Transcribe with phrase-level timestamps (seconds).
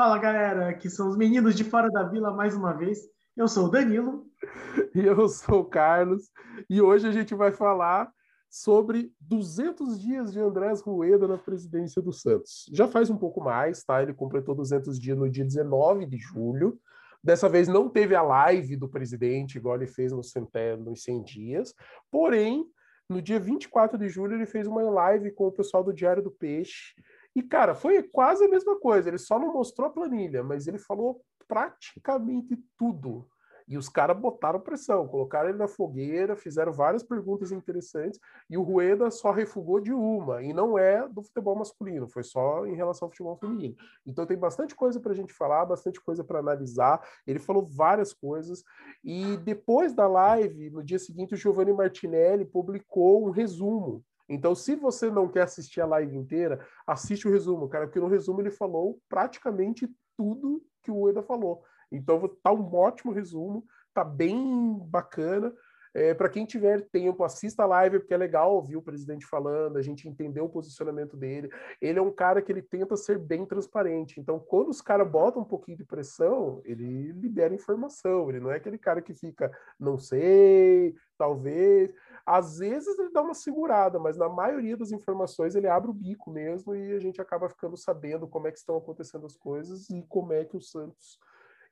[0.00, 3.00] Fala galera, aqui são os meninos de Fora da Vila mais uma vez.
[3.36, 4.24] Eu sou o Danilo.
[4.94, 6.30] E eu sou o Carlos.
[6.70, 8.10] E hoje a gente vai falar
[8.48, 12.64] sobre 200 dias de Andrés Rueda na presidência do Santos.
[12.72, 14.02] Já faz um pouco mais, tá?
[14.02, 16.80] Ele completou 200 dias no dia 19 de julho.
[17.22, 21.74] Dessa vez não teve a live do presidente, igual ele fez nos 100 dias.
[22.10, 22.64] Porém,
[23.06, 26.30] no dia 24 de julho, ele fez uma live com o pessoal do Diário do
[26.30, 26.94] Peixe.
[27.34, 29.08] E, cara, foi quase a mesma coisa.
[29.08, 33.26] Ele só não mostrou a planilha, mas ele falou praticamente tudo.
[33.70, 38.18] E os caras botaram pressão, colocaram ele na fogueira, fizeram várias perguntas interessantes,
[38.50, 42.66] e o Rueda só refugou de uma, e não é do futebol masculino, foi só
[42.66, 43.76] em relação ao futebol feminino.
[44.04, 47.00] Então tem bastante coisa para a gente falar, bastante coisa para analisar.
[47.24, 48.64] Ele falou várias coisas,
[49.04, 54.76] e depois da live, no dia seguinte, o Giovanni Martinelli publicou um resumo então, se
[54.76, 58.50] você não quer assistir a live inteira, assiste o resumo, cara, porque no resumo ele
[58.50, 61.64] falou praticamente tudo que o Eda falou.
[61.90, 65.52] Então tá um ótimo resumo, tá bem bacana.
[65.92, 69.76] É, para quem tiver tempo, assista a live, porque é legal ouvir o presidente falando,
[69.76, 71.50] a gente entender o posicionamento dele.
[71.80, 74.20] Ele é um cara que ele tenta ser bem transparente.
[74.20, 78.28] Então, quando os caras botam um pouquinho de pressão, ele libera informação.
[78.28, 81.92] Ele não é aquele cara que fica, não sei, talvez.
[82.24, 86.30] Às vezes ele dá uma segurada, mas na maioria das informações ele abre o bico
[86.30, 90.04] mesmo e a gente acaba ficando sabendo como é que estão acontecendo as coisas e
[90.08, 91.18] como é que o Santos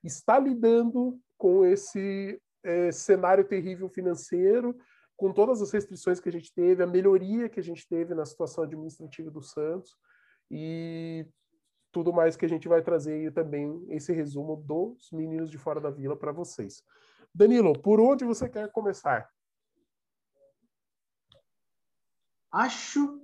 [0.03, 4.77] está lidando com esse é, cenário terrível financeiro,
[5.17, 8.25] com todas as restrições que a gente teve, a melhoria que a gente teve na
[8.25, 9.97] situação administrativa do Santos
[10.51, 11.27] e
[11.91, 15.81] tudo mais que a gente vai trazer aí também esse resumo dos meninos de fora
[15.81, 16.85] da vila para vocês.
[17.35, 19.29] Danilo, por onde você quer começar?
[22.53, 23.21] Acho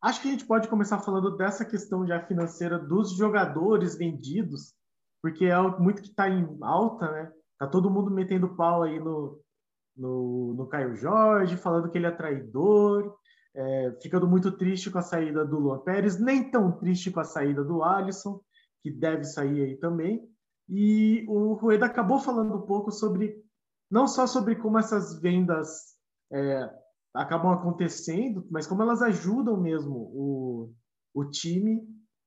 [0.00, 4.74] acho que a gente pode começar falando dessa questão já financeira dos jogadores vendidos
[5.22, 7.32] porque é muito que está em alta, né?
[7.62, 9.40] Tá todo mundo metendo pau aí no,
[9.96, 13.16] no, no Caio Jorge, falando que ele é traidor,
[13.54, 17.24] é, ficando muito triste com a saída do Luan Pérez, nem tão triste com a
[17.24, 18.40] saída do Alisson,
[18.82, 20.28] que deve sair aí também.
[20.68, 23.40] E o Rueda acabou falando um pouco sobre,
[23.88, 25.94] não só sobre como essas vendas
[26.32, 26.68] é,
[27.14, 30.74] acabam acontecendo, mas como elas ajudam mesmo o,
[31.14, 31.80] o time,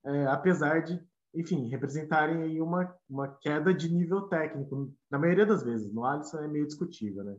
[0.05, 0.97] é, apesar de
[1.35, 5.93] enfim, representarem aí uma, uma queda de nível técnico, na maioria das vezes.
[5.93, 7.37] No Alisson é meio discutível, né?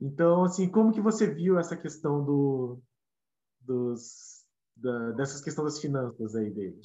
[0.00, 2.80] Então, assim, como que você viu essa questão do,
[3.60, 4.44] dos,
[4.76, 6.80] da, dessas questões das finanças aí dele?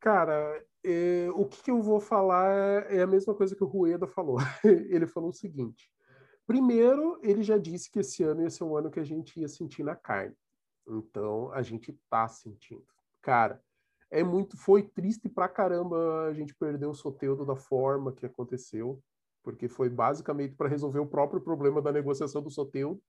[0.00, 4.06] Cara, é, o que, que, eu vou falar é a mesma coisa que o Rueda
[4.06, 4.38] falou.
[4.64, 5.90] ele falou o seguinte:
[6.46, 9.48] primeiro, ele já disse que esse ano ia ser um ano que a gente ia
[9.48, 10.36] sentir na carne.
[10.86, 12.84] Então, a gente tá sentindo.
[13.22, 13.62] Cara,
[14.14, 19.02] é muito foi triste pra caramba a gente perder o Soteudo da forma que aconteceu,
[19.42, 23.02] porque foi basicamente para resolver o próprio problema da negociação do Soteudo,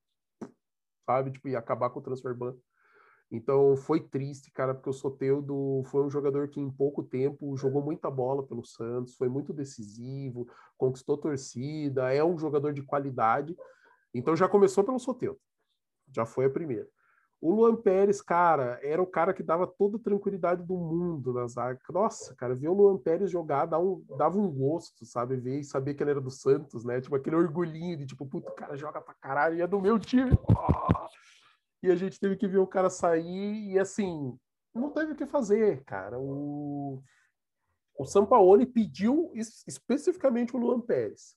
[1.05, 2.57] sabe, tipo, e acabar com o transfer ban.
[3.29, 7.83] Então foi triste, cara, porque o Soteudo foi um jogador que em pouco tempo jogou
[7.83, 13.55] muita bola pelo Santos, foi muito decisivo, conquistou torcida, é um jogador de qualidade.
[14.11, 15.39] Então já começou pelo Soteudo.
[16.11, 16.89] Já foi a primeira.
[17.41, 21.47] O Luan Pérez, cara, era o cara que dava toda a tranquilidade do mundo na
[21.47, 21.79] zaga.
[21.89, 25.35] Nossa, cara, ver o Luan Pérez jogar dava um, dava um gosto, sabe?
[25.35, 27.01] Ver e saber que ele era do Santos, né?
[27.01, 29.99] Tipo, aquele orgulhinho de tipo, puto, o cara joga pra caralho e é do meu
[29.99, 30.31] time.
[30.49, 31.05] Oh!
[31.83, 34.35] E a gente teve que ver o cara sair e assim,
[34.73, 36.19] não teve o que fazer, cara.
[36.19, 36.99] O,
[37.95, 41.35] o Sampaoli pediu especificamente o Luan Pérez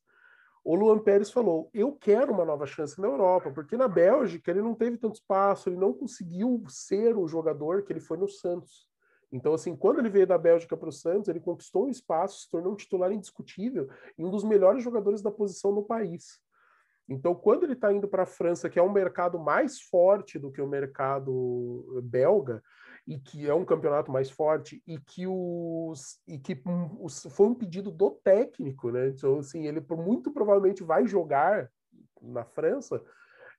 [0.64, 4.62] o Luan Pérez falou: Eu quero uma nova chance na Europa, porque na Bélgica ele
[4.62, 8.88] não teve tanto espaço, ele não conseguiu ser o jogador que ele foi no Santos.
[9.30, 12.50] Então, assim, quando ele veio da Bélgica para o Santos, ele conquistou um espaço, se
[12.50, 16.40] tornou um titular indiscutível e um dos melhores jogadores da posição no país.
[17.08, 20.50] Então, quando ele está indo para a França, que é um mercado mais forte do
[20.50, 22.62] que o mercado belga,
[23.08, 26.62] e que é um campeonato mais forte e que os e que
[27.00, 29.08] os, foi um pedido do técnico, né?
[29.08, 31.70] Então assim, ele muito provavelmente vai jogar
[32.20, 33.02] na França.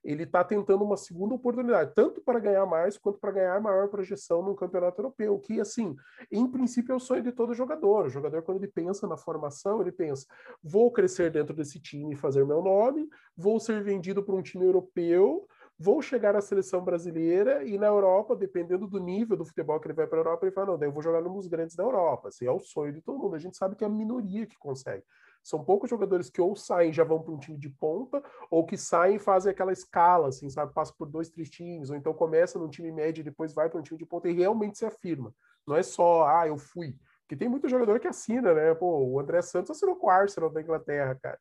[0.02, 4.40] Ele está tentando uma segunda oportunidade, tanto para ganhar mais quanto para ganhar maior projeção
[4.40, 5.94] no campeonato europeu, que assim,
[6.32, 8.06] em princípio é o sonho de todo jogador.
[8.06, 10.26] O jogador quando ele pensa na formação, ele pensa:
[10.62, 14.64] vou crescer dentro desse time e fazer meu nome, vou ser vendido para um time
[14.64, 15.46] europeu
[15.82, 19.94] vou chegar à seleção brasileira e na Europa, dependendo do nível do futebol que ele
[19.94, 22.28] vai para a Europa, ele fala, não, daí eu vou jogar nos grandes da Europa.
[22.28, 23.34] Assim, é o sonho de todo mundo.
[23.34, 25.02] A gente sabe que é a minoria que consegue.
[25.42, 28.76] São poucos jogadores que ou saem já vão para um time de ponta, ou que
[28.76, 30.74] saem e fazem aquela escala, assim, sabe?
[30.74, 33.80] Passa por dois, três times, ou então começa num time médio e depois vai para
[33.80, 35.34] um time de ponta e realmente se afirma.
[35.66, 36.94] Não é só, ah, eu fui.
[37.26, 38.74] Que tem muito jogador que assina, né?
[38.74, 41.38] Pô, o André Santos assinou com o Arsenal da Inglaterra, cara.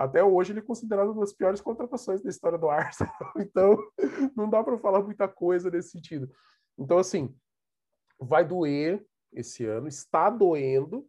[0.00, 3.12] Até hoje ele é considerado uma das piores contratações da história do Arsenal.
[3.36, 3.76] Então,
[4.34, 6.30] não dá para falar muita coisa nesse sentido.
[6.78, 7.36] Então, assim,
[8.18, 11.06] vai doer esse ano, está doendo,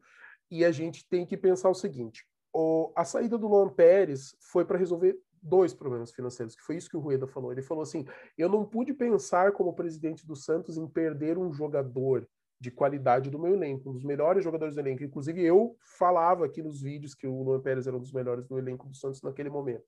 [0.49, 4.65] e a gente tem que pensar o seguinte: o, a saída do Luan Pérez foi
[4.65, 7.53] para resolver dois problemas financeiros, que foi isso que o Rueda falou.
[7.53, 8.05] Ele falou assim:
[8.37, 12.27] eu não pude pensar como presidente do Santos em perder um jogador
[12.61, 15.03] de qualidade do meu elenco, um dos melhores jogadores do elenco.
[15.03, 18.59] Inclusive, eu falava aqui nos vídeos que o Luan Pérez era um dos melhores do
[18.59, 19.83] elenco do Santos naquele momento.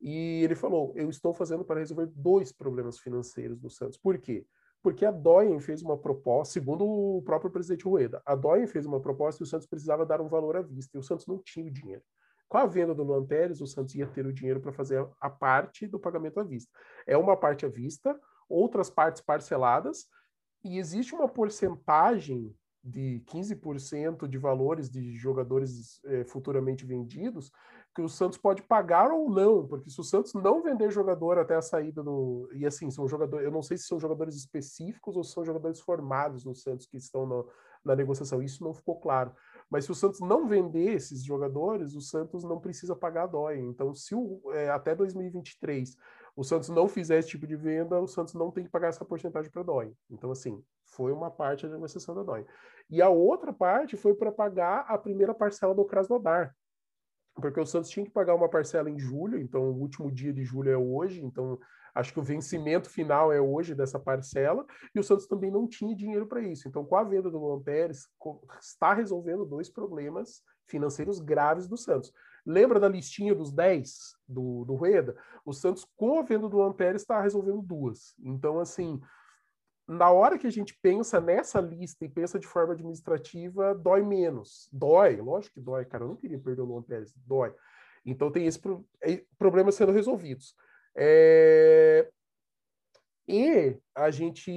[0.00, 3.98] E ele falou: eu estou fazendo para resolver dois problemas financeiros do Santos.
[3.98, 4.46] Por quê?
[4.80, 9.00] Porque a Doyen fez uma proposta, segundo o próprio presidente Rueda, a Doyen fez uma
[9.00, 11.66] proposta e o Santos precisava dar um valor à vista, e o Santos não tinha
[11.66, 12.02] o dinheiro.
[12.48, 15.28] Com a venda do Luan Pérez, o Santos ia ter o dinheiro para fazer a
[15.28, 16.70] parte do pagamento à vista.
[17.06, 20.06] É uma parte à vista, outras partes parceladas,
[20.64, 27.52] e existe uma porcentagem de 15% de valores de jogadores é, futuramente vendidos
[27.94, 31.56] que o Santos pode pagar ou não, porque se o Santos não vender jogador até
[31.56, 32.48] a saída do.
[32.54, 33.44] E assim, são jogadores.
[33.44, 36.96] Eu não sei se são jogadores específicos ou se são jogadores formados no Santos que
[36.96, 37.48] estão no,
[37.84, 38.40] na negociação.
[38.40, 39.32] Isso não ficou claro.
[39.68, 43.58] Mas se o Santos não vender esses jogadores, o Santos não precisa pagar a dói.
[43.58, 45.96] Então, se o, é, até 2023
[46.36, 49.04] o Santos não fizer esse tipo de venda, o Santos não tem que pagar essa
[49.04, 49.92] porcentagem para a DOI.
[50.10, 52.46] Então, assim, foi uma parte da negociação da DOI.
[52.88, 56.54] E a outra parte foi para pagar a primeira parcela do Krasnodar,
[57.34, 60.44] porque o Santos tinha que pagar uma parcela em julho, então o último dia de
[60.44, 61.58] julho é hoje, então
[61.94, 65.94] acho que o vencimento final é hoje dessa parcela, e o Santos também não tinha
[65.94, 66.68] dinheiro para isso.
[66.68, 68.08] Então, com a venda do Luan Pérez,
[68.60, 72.12] está resolvendo dois problemas financeiros graves do Santos.
[72.50, 75.16] Lembra da listinha dos 10 do, do Rueda?
[75.44, 78.14] O Santos, com a venda do Pérez, está resolvendo duas.
[78.18, 79.00] Então, assim,
[79.86, 84.68] na hora que a gente pensa nessa lista e pensa de forma administrativa, dói menos.
[84.72, 86.04] Dói, lógico que dói, cara.
[86.04, 87.54] Eu não queria perder o Luan Pérez, dói.
[88.04, 90.54] Então tem esse pro, é, problema sendo resolvidos.
[90.96, 92.10] É,
[93.30, 94.50] e a gente,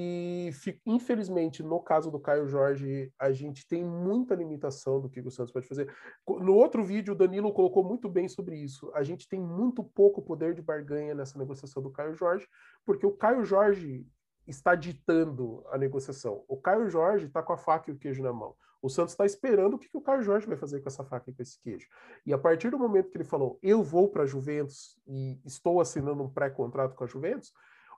[0.83, 5.53] infelizmente, no caso do Caio Jorge, a gente tem muita limitação do que o Santos
[5.53, 5.93] pode fazer.
[6.27, 8.91] No outro vídeo, o Danilo colocou muito bem sobre isso.
[8.95, 12.47] A gente tem muito pouco poder de barganha nessa negociação do Caio Jorge,
[12.83, 14.07] porque o Caio Jorge
[14.47, 16.43] está ditando a negociação.
[16.47, 18.55] O Caio Jorge está com a faca e o queijo na mão.
[18.81, 21.29] O Santos está esperando o que, que o Caio Jorge vai fazer com essa faca
[21.29, 21.87] e com esse queijo.
[22.25, 25.79] E a partir do momento que ele falou, eu vou para a Juventus e estou
[25.79, 27.53] assinando um pré-contrato com a Juventus,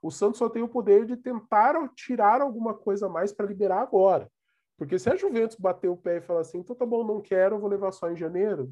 [0.06, 3.82] o Santos só tem o poder de tentar tirar alguma coisa a mais para liberar
[3.82, 4.32] agora.
[4.78, 7.58] Porque se a Juventus bater o pé e falar assim, então tá bom, não quero,
[7.58, 8.72] vou levar só em janeiro,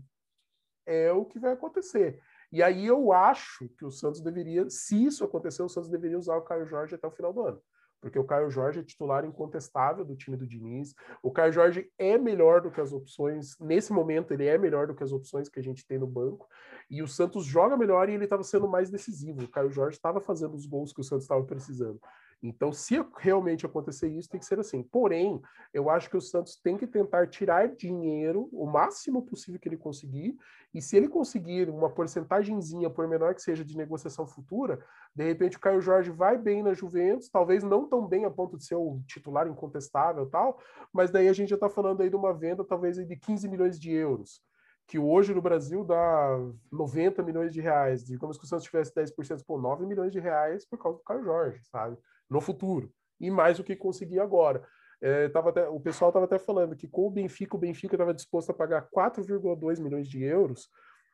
[0.85, 2.21] é o que vai acontecer.
[2.51, 6.37] E aí eu acho que o Santos deveria, se isso acontecer, o Santos deveria usar
[6.37, 7.59] o Caio Jorge até o final do ano.
[8.03, 10.93] Porque o Caio Jorge é titular incontestável do time do Diniz.
[11.21, 14.93] O Caio Jorge é melhor do que as opções, nesse momento, ele é melhor do
[14.93, 16.45] que as opções que a gente tem no banco.
[16.89, 19.43] E o Santos joga melhor e ele estava sendo mais decisivo.
[19.43, 21.97] O Caio Jorge estava fazendo os gols que o Santos estava precisando.
[22.43, 24.83] Então, se realmente acontecer isso, tem que ser assim.
[24.83, 25.41] Porém,
[25.73, 29.77] eu acho que o Santos tem que tentar tirar dinheiro o máximo possível que ele
[29.77, 30.37] conseguir.
[30.73, 34.83] E se ele conseguir uma porcentagemzinha, por menor que seja, de negociação futura,
[35.15, 38.57] de repente o Caio Jorge vai bem na Juventus, talvez não tão bem a ponto
[38.57, 40.59] de ser o titular incontestável tal,
[40.91, 43.79] mas daí a gente já está falando aí de uma venda talvez de 15 milhões
[43.79, 44.41] de euros
[44.87, 46.37] que hoje no Brasil dá
[46.71, 48.03] 90 milhões de reais.
[48.03, 51.23] Digamos que o Santos tivesse 10%, por 9 milhões de reais por causa do Caio
[51.23, 51.97] Jorge, sabe?
[52.33, 52.91] No futuro.
[53.19, 54.67] E mais do que conseguir agora.
[54.99, 58.13] É, tava até, o pessoal estava até falando que com o Benfica, o Benfica estava
[58.13, 60.69] disposto a pagar 4,2 milhões de euros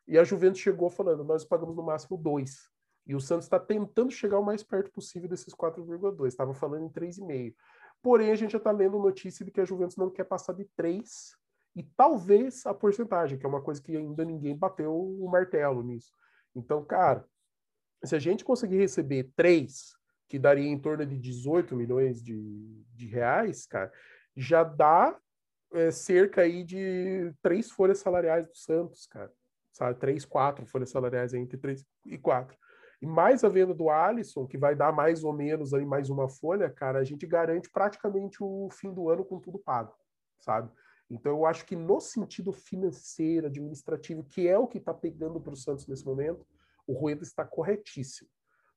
[0.08, 2.70] e a Juventus chegou falando, nós pagamos no máximo 2.
[3.06, 6.28] E o Santos está tentando chegar o mais perto possível desses 4,2.
[6.28, 7.54] Estava falando em 3,5.
[8.02, 10.66] Porém, a gente já está lendo notícia de que a Juventus não quer passar de
[10.76, 11.36] 3
[11.76, 16.12] e talvez a porcentagem, que é uma coisa que ainda ninguém bateu o martelo nisso.
[16.56, 17.26] Então, cara,
[18.04, 19.99] se a gente conseguir receber 3
[20.29, 23.91] que daria em torno de 18 milhões de, de reais, cara,
[24.38, 25.19] já dá
[25.74, 29.33] é, cerca aí de três folhas salariais do Santos, cara.
[29.74, 30.00] Sabe?
[30.00, 32.55] Três, quatro folhas salariais entre três e quatro.
[33.01, 36.29] E mais a venda do Alisson, que vai dar mais ou menos aí mais uma
[36.29, 39.95] folha, cara, a gente garante praticamente o fim do ano com tudo pago,
[40.39, 40.69] sabe?
[41.09, 45.53] Então eu acho que no sentido financeiro, administrativo, que é o que está pegando para
[45.53, 46.45] o Santos nesse momento,
[46.86, 48.29] o Rueda está corretíssimo.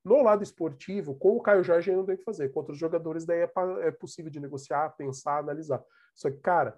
[0.04, 2.49] No lado esportivo, com o Caio Jorge não tem que fazer.
[2.50, 3.50] Com outros jogadores, daí é,
[3.82, 5.82] é possível de negociar, pensar, analisar.
[6.14, 6.76] Só que, cara,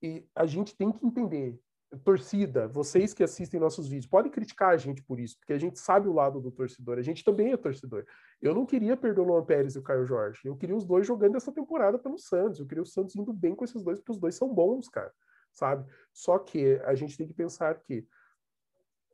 [0.00, 1.58] e a gente tem que entender.
[2.02, 5.78] Torcida, vocês que assistem nossos vídeos, podem criticar a gente por isso, porque a gente
[5.78, 6.98] sabe o lado do torcedor.
[6.98, 8.04] A gente também é torcedor.
[8.42, 10.40] Eu não queria perder o Luan Pérez e o Caio Jorge.
[10.44, 12.58] Eu queria os dois jogando essa temporada pelo Santos.
[12.58, 15.12] Eu queria o Santos indo bem com esses dois, porque os dois são bons, cara.
[15.52, 15.88] Sabe?
[16.12, 18.04] Só que a gente tem que pensar que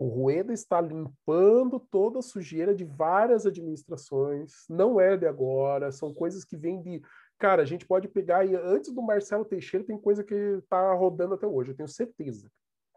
[0.00, 6.14] o Rueda está limpando toda a sujeira de várias administrações, não é de agora, são
[6.14, 7.02] coisas que vêm de.
[7.38, 11.35] Cara, a gente pode pegar e antes do Marcelo Teixeira tem coisa que está rodando
[11.35, 12.50] até hoje, eu tenho certeza.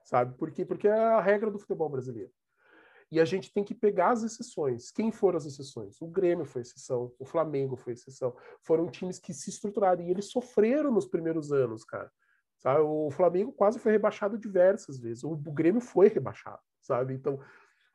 [0.05, 0.37] Sabe?
[0.37, 0.63] Por quê?
[0.63, 2.31] Porque é a regra do futebol brasileiro.
[3.11, 4.89] E a gente tem que pegar as exceções.
[4.89, 6.01] Quem foram as exceções?
[6.01, 8.33] O Grêmio foi exceção, o Flamengo foi exceção.
[8.61, 12.09] Foram times que se estruturaram e eles sofreram nos primeiros anos, cara.
[12.59, 12.79] Sabe?
[12.79, 15.25] O Flamengo quase foi rebaixado diversas vezes.
[15.25, 17.13] O Grêmio foi rebaixado sabe?
[17.13, 17.39] Então,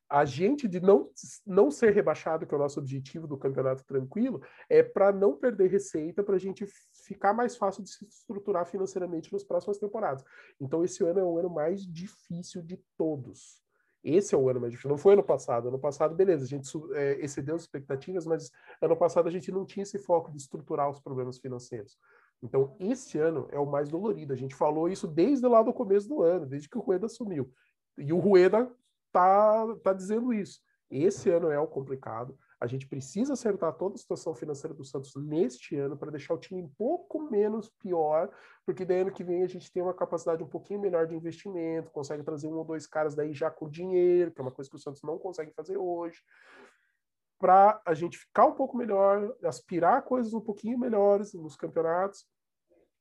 [0.09, 1.11] a gente de não,
[1.47, 5.71] não ser rebaixado, que é o nosso objetivo do campeonato tranquilo, é para não perder
[5.71, 6.67] receita, para a gente
[7.05, 10.25] ficar mais fácil de se estruturar financeiramente nas próximas temporadas.
[10.59, 13.63] Então, esse ano é o ano mais difícil de todos.
[14.03, 14.91] Esse é o ano mais difícil.
[14.91, 15.69] Não foi ano passado.
[15.69, 19.67] Ano passado, beleza, a gente é, excedeu as expectativas, mas ano passado a gente não
[19.67, 21.99] tinha esse foco de estruturar os problemas financeiros.
[22.43, 24.33] Então, esse ano é o mais dolorido.
[24.33, 27.53] A gente falou isso desde lá do começo do ano, desde que o Rueda assumiu.
[27.99, 28.71] E o Rueda
[29.13, 30.61] tá, tá dizendo isso.
[30.91, 32.39] Esse ano é o complicado.
[32.61, 36.39] A gente precisa acertar toda a situação financeira do Santos neste ano para deixar o
[36.39, 38.31] time um pouco menos pior,
[38.67, 41.91] porque daí ano que vem a gente tem uma capacidade um pouquinho melhor de investimento,
[41.91, 44.77] consegue trazer um ou dois caras daí já com dinheiro, que é uma coisa que
[44.77, 46.21] o Santos não consegue fazer hoje,
[47.39, 52.27] para a gente ficar um pouco melhor, aspirar coisas um pouquinho melhores nos campeonatos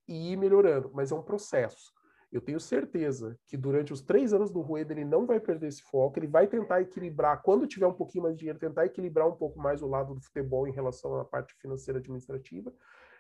[0.07, 0.91] e ir melhorando.
[0.93, 1.91] Mas é um processo.
[2.37, 5.81] Eu tenho certeza que durante os três anos do Rueda ele não vai perder esse
[5.81, 9.35] foco, ele vai tentar equilibrar, quando tiver um pouquinho mais de dinheiro, tentar equilibrar um
[9.35, 12.71] pouco mais o lado do futebol em relação à parte financeira administrativa.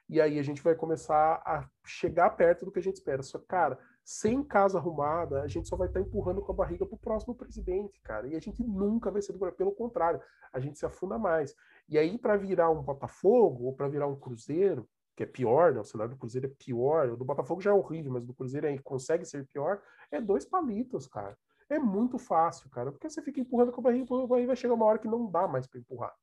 [0.07, 3.23] E aí a gente vai começar a chegar perto do que a gente espera.
[3.23, 6.85] Só, cara, sem casa arrumada, a gente só vai estar tá empurrando com a barriga
[6.85, 8.27] para o próximo presidente, cara.
[8.27, 10.21] E a gente nunca vai ser do Pelo contrário,
[10.53, 11.55] a gente se afunda mais.
[11.89, 15.79] E aí, para virar um Botafogo ou para virar um Cruzeiro, que é pior, né?
[15.81, 17.09] O cenário do Cruzeiro é pior.
[17.09, 19.81] O do Botafogo já é horrível, mas o do Cruzeiro aí consegue ser pior.
[20.11, 21.35] É dois palitos, cara.
[21.67, 22.91] É muito fácil, cara.
[22.91, 25.65] Porque você fica empurrando com a barriga, vai chegar uma hora que não dá mais
[25.65, 26.13] para empurrar.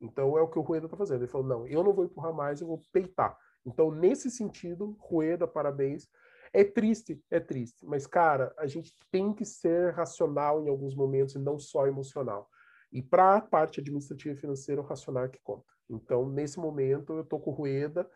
[0.00, 1.20] Então é o que o Rueda tá fazendo.
[1.20, 3.36] Ele falou: não, eu não vou empurrar mais, eu vou peitar.
[3.66, 6.08] Então, nesse sentido, Rueda, parabéns.
[6.50, 7.84] É triste, é triste.
[7.84, 12.48] Mas, cara, a gente tem que ser racional em alguns momentos e não só emocional.
[12.90, 15.66] E para a parte administrativa e financeira, o racional é que conta.
[15.90, 18.08] Então, nesse momento, eu tô com o Rueda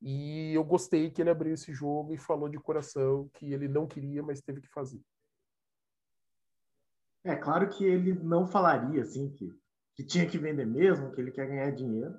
[0.00, 3.86] e eu gostei que ele abriu esse jogo e falou de coração que ele não
[3.86, 5.00] queria, mas teve que fazer.
[7.24, 9.50] É claro que ele não falaria assim que,
[9.94, 12.14] que tinha que vender mesmo, que ele quer ganhar dinheiro,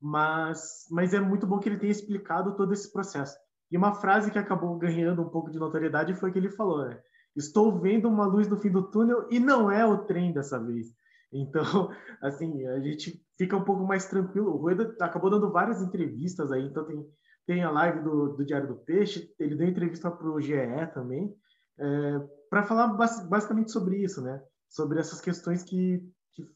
[0.00, 3.36] mas, mas é muito bom que ele tenha explicado todo esse processo.
[3.70, 6.98] E uma frase que acabou ganhando um pouco de notoriedade foi que ele falou: né?
[7.36, 10.94] Estou vendo uma luz no fim do túnel e não é o trem dessa vez.
[11.32, 11.62] Então,
[12.22, 14.52] assim, a gente fica um pouco mais tranquilo.
[14.52, 17.06] O Rueda acabou dando várias entrevistas aí, então tem,
[17.46, 20.54] tem a live do, do Diário do Peixe, ele deu entrevista para o GE
[20.92, 21.34] também,
[21.78, 22.88] é, para falar
[23.28, 24.42] basicamente sobre isso, né?
[24.68, 26.02] Sobre essas questões que,
[26.34, 26.46] que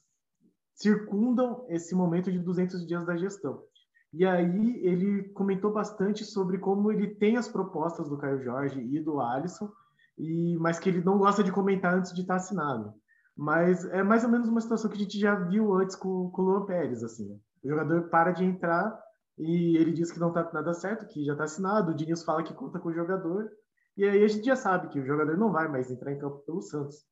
[0.74, 3.62] circundam esse momento de 200 dias da gestão.
[4.12, 9.00] E aí ele comentou bastante sobre como ele tem as propostas do Caio Jorge e
[9.00, 9.70] do Alisson,
[10.18, 12.92] e, mas que ele não gosta de comentar antes de estar assinado.
[13.36, 16.42] Mas é mais ou menos uma situação que a gente já viu antes com, com
[16.42, 17.40] o Luan Pérez, assim.
[17.64, 19.00] O jogador para de entrar
[19.38, 21.90] e ele diz que não está nada certo, que já está assinado.
[21.90, 23.50] O Diniz fala que conta com o jogador.
[23.96, 26.38] E aí a gente já sabe que o jogador não vai mais entrar em campo
[26.44, 27.04] pelo Santos.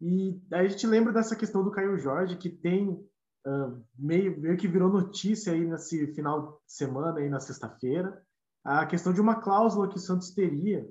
[0.00, 4.56] E aí a gente lembra dessa questão do Caio Jorge, que tem uh, meio, meio
[4.56, 8.22] que virou notícia aí nesse final de semana, aí na sexta-feira,
[8.64, 10.86] a questão de uma cláusula que o Santos teria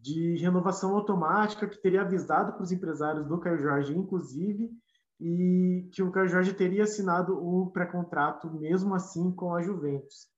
[0.00, 4.70] de renovação automática que teria avisado para os empresários do Caio Jorge, inclusive,
[5.20, 10.28] e que o Caio Jorge teria assinado o pré-contrato mesmo assim com a Juventus.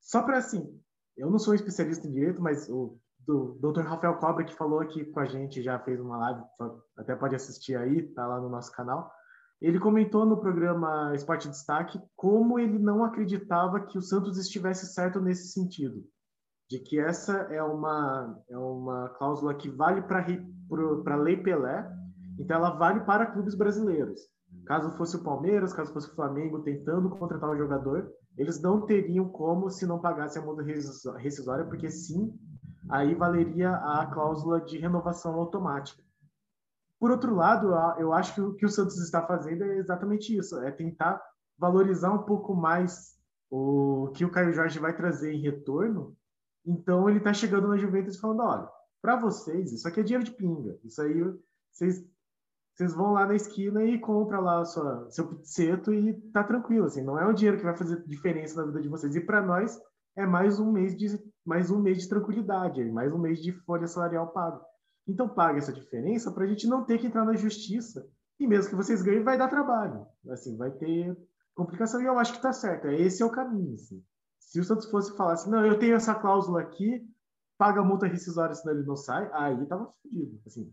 [0.00, 0.80] Só para assim,
[1.16, 3.82] eu não sou especialista em direito, mas o do Dr.
[3.82, 6.42] Rafael Cobra que falou aqui com a gente já fez uma live,
[6.96, 9.12] até pode assistir aí, tá lá no nosso canal.
[9.60, 15.20] Ele comentou no programa Esporte Destaque como ele não acreditava que o Santos estivesse certo
[15.20, 16.02] nesse sentido
[16.68, 20.24] de que essa é uma, é uma cláusula que vale para
[21.14, 21.90] a Lei Pelé,
[22.38, 24.20] então ela vale para clubes brasileiros.
[24.66, 29.28] Caso fosse o Palmeiras, caso fosse o Flamengo tentando contratar um jogador, eles não teriam
[29.28, 32.32] como se não pagasse a multa rescisória, porque sim,
[32.90, 36.02] aí valeria a cláusula de renovação automática.
[37.00, 40.58] Por outro lado, eu acho que o que o Santos está fazendo é exatamente isso,
[40.60, 41.20] é tentar
[41.56, 43.16] valorizar um pouco mais
[43.50, 46.17] o que o Caio Jorge vai trazer em retorno
[46.66, 48.68] então ele está chegando na Juventus falando: olha,
[49.00, 50.78] para vocês, isso aqui é dinheiro de pinga.
[50.84, 51.22] Isso aí
[51.72, 57.02] vocês, vão lá na esquina e compra lá sua, seu pizzeto e tá tranquilo, assim,
[57.02, 59.14] não é o dinheiro que vai fazer diferença na vida de vocês.
[59.14, 59.80] E para nós
[60.16, 61.06] é mais um mês de
[61.44, 64.60] mais um mês de tranquilidade, mais um mês de folha salarial pago.
[65.06, 68.06] Então paga essa diferença para a gente não ter que entrar na justiça
[68.38, 71.16] e mesmo que vocês ganhem vai dar trabalho, assim, vai ter
[71.54, 72.88] complicação e eu acho que está certo.
[72.88, 73.74] Esse é o caminho.
[73.74, 74.02] Assim.
[74.48, 77.06] Se o Santos fosse falar assim, não, eu tenho essa cláusula aqui,
[77.58, 80.72] paga a multa rescisória senão ele não sai, aí tava fodido, assim,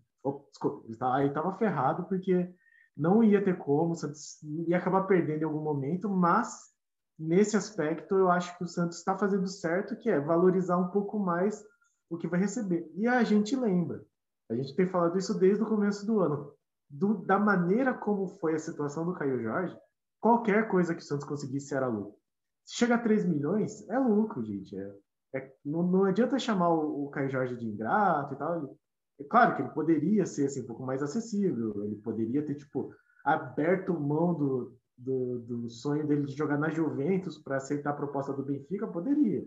[0.50, 2.50] desculpa, aí tava ferrado porque
[2.96, 6.74] não ia ter como, o Santos ia acabar perdendo em algum momento, mas
[7.20, 11.20] nesse aspecto eu acho que o Santos está fazendo certo, que é valorizar um pouco
[11.20, 11.62] mais
[12.10, 12.90] o que vai receber.
[12.96, 14.02] E a gente lembra,
[14.50, 16.54] a gente tem falado isso desde o começo do ano,
[16.90, 19.78] do, da maneira como foi a situação do Caio Jorge,
[20.22, 22.24] qualquer coisa que o Santos conseguisse era lucro.
[22.66, 24.76] Chega a 3 milhões, é lucro, gente.
[24.78, 24.96] É,
[25.36, 28.78] é, não, não, adianta chamar o, o Caio Jorge de ingrato e tal.
[29.20, 32.94] É claro que ele poderia ser assim, um pouco mais acessível, ele poderia ter tipo,
[33.24, 38.34] aberto mão do, do, do sonho dele de jogar na Juventus para aceitar a proposta
[38.34, 39.46] do Benfica, poderia.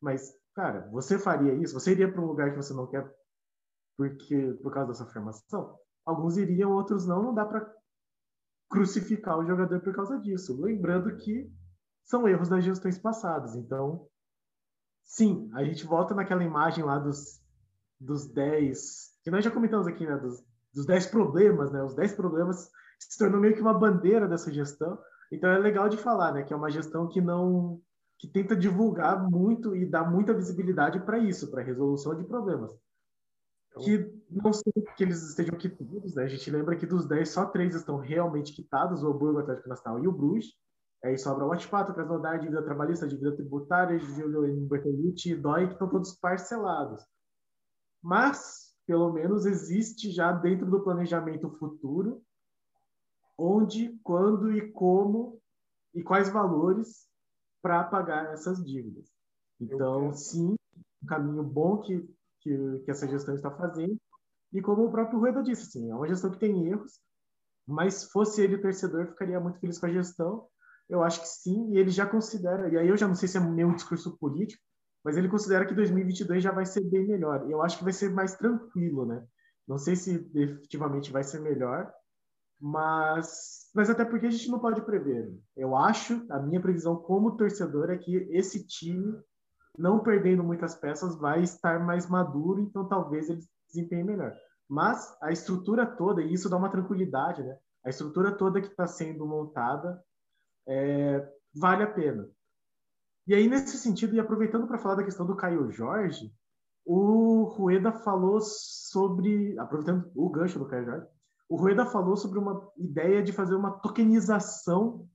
[0.00, 1.78] Mas, cara, você faria isso?
[1.78, 3.08] Você iria para um lugar que você não quer
[3.96, 5.78] porque por causa dessa formação?
[6.04, 7.22] Alguns iriam, outros não.
[7.22, 7.72] Não dá para
[8.68, 10.60] crucificar o jogador por causa disso.
[10.60, 11.50] Lembrando que
[12.04, 13.56] são erros das gestões passadas.
[13.56, 14.06] Então,
[15.02, 17.42] sim, a gente volta naquela imagem lá dos,
[17.98, 20.16] dos 10, que nós já comentamos aqui, né?
[20.16, 21.82] Dos, dos 10 problemas, né?
[21.82, 24.98] Os 10 problemas se tornou meio que uma bandeira dessa gestão.
[25.32, 26.42] Então é legal de falar, né?
[26.42, 27.80] Que é uma gestão que não
[28.16, 32.72] que tenta divulgar muito e dar muita visibilidade para isso, para resolução de problemas.
[33.70, 36.24] Então que não sei que eles estejam quitados, né?
[36.24, 39.68] A gente lembra que dos 10, só três estão realmente quitados, o Hamburgo, o Atlético
[39.68, 40.54] Nacional e o Bruges.
[41.04, 45.74] Aí sobra o Watpato, o Krasnodar, dívida trabalhista, dívida tributária, Giulio Bertolucci e Dói, que
[45.74, 47.04] estão todos parcelados.
[48.02, 52.22] Mas, pelo menos, existe já dentro do planejamento futuro
[53.36, 55.38] onde, quando e como
[55.92, 57.06] e quais valores
[57.60, 59.12] para pagar essas dívidas.
[59.60, 60.54] Então, sim,
[61.02, 62.00] um caminho bom que,
[62.40, 63.96] que, que, essa gestão está fazendo.
[64.52, 67.00] E como o próprio Rueda disse, sim, é uma gestão que tem erros,
[67.66, 70.48] mas fosse ele o torcedor, ficaria muito feliz com a gestão.
[70.88, 73.38] Eu acho que sim, e ele já considera, e aí eu já não sei se
[73.38, 74.62] é meu discurso político,
[75.04, 77.50] mas ele considera que 2022 já vai ser bem melhor.
[77.50, 79.24] Eu acho que vai ser mais tranquilo, né?
[79.66, 81.90] Não sei se efetivamente vai ser melhor,
[82.60, 85.30] mas, mas até porque a gente não pode prever.
[85.56, 89.18] Eu acho, a minha previsão como torcedor é que esse time,
[89.78, 94.34] não perdendo muitas peças, vai estar mais maduro, então talvez ele desempenhe melhor.
[94.68, 97.56] Mas a estrutura toda, e isso dá uma tranquilidade, né?
[97.84, 100.02] A estrutura toda que está sendo montada
[100.66, 102.28] é, vale a pena.
[103.26, 106.32] E aí, nesse sentido, e aproveitando para falar da questão do Caio Jorge,
[106.84, 111.06] o Rueda falou sobre, aproveitando o gancho do Caio Jorge,
[111.48, 115.08] o Rueda falou sobre uma ideia de fazer uma tokenização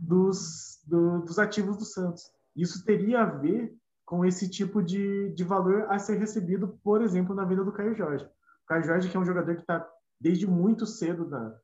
[0.00, 2.22] dos, do, dos ativos do Santos.
[2.54, 7.34] Isso teria a ver com esse tipo de, de valor a ser recebido, por exemplo,
[7.34, 8.24] na venda do Caio Jorge.
[8.24, 9.86] O Caio Jorge, que é um jogador que está
[10.20, 11.58] desde muito cedo na,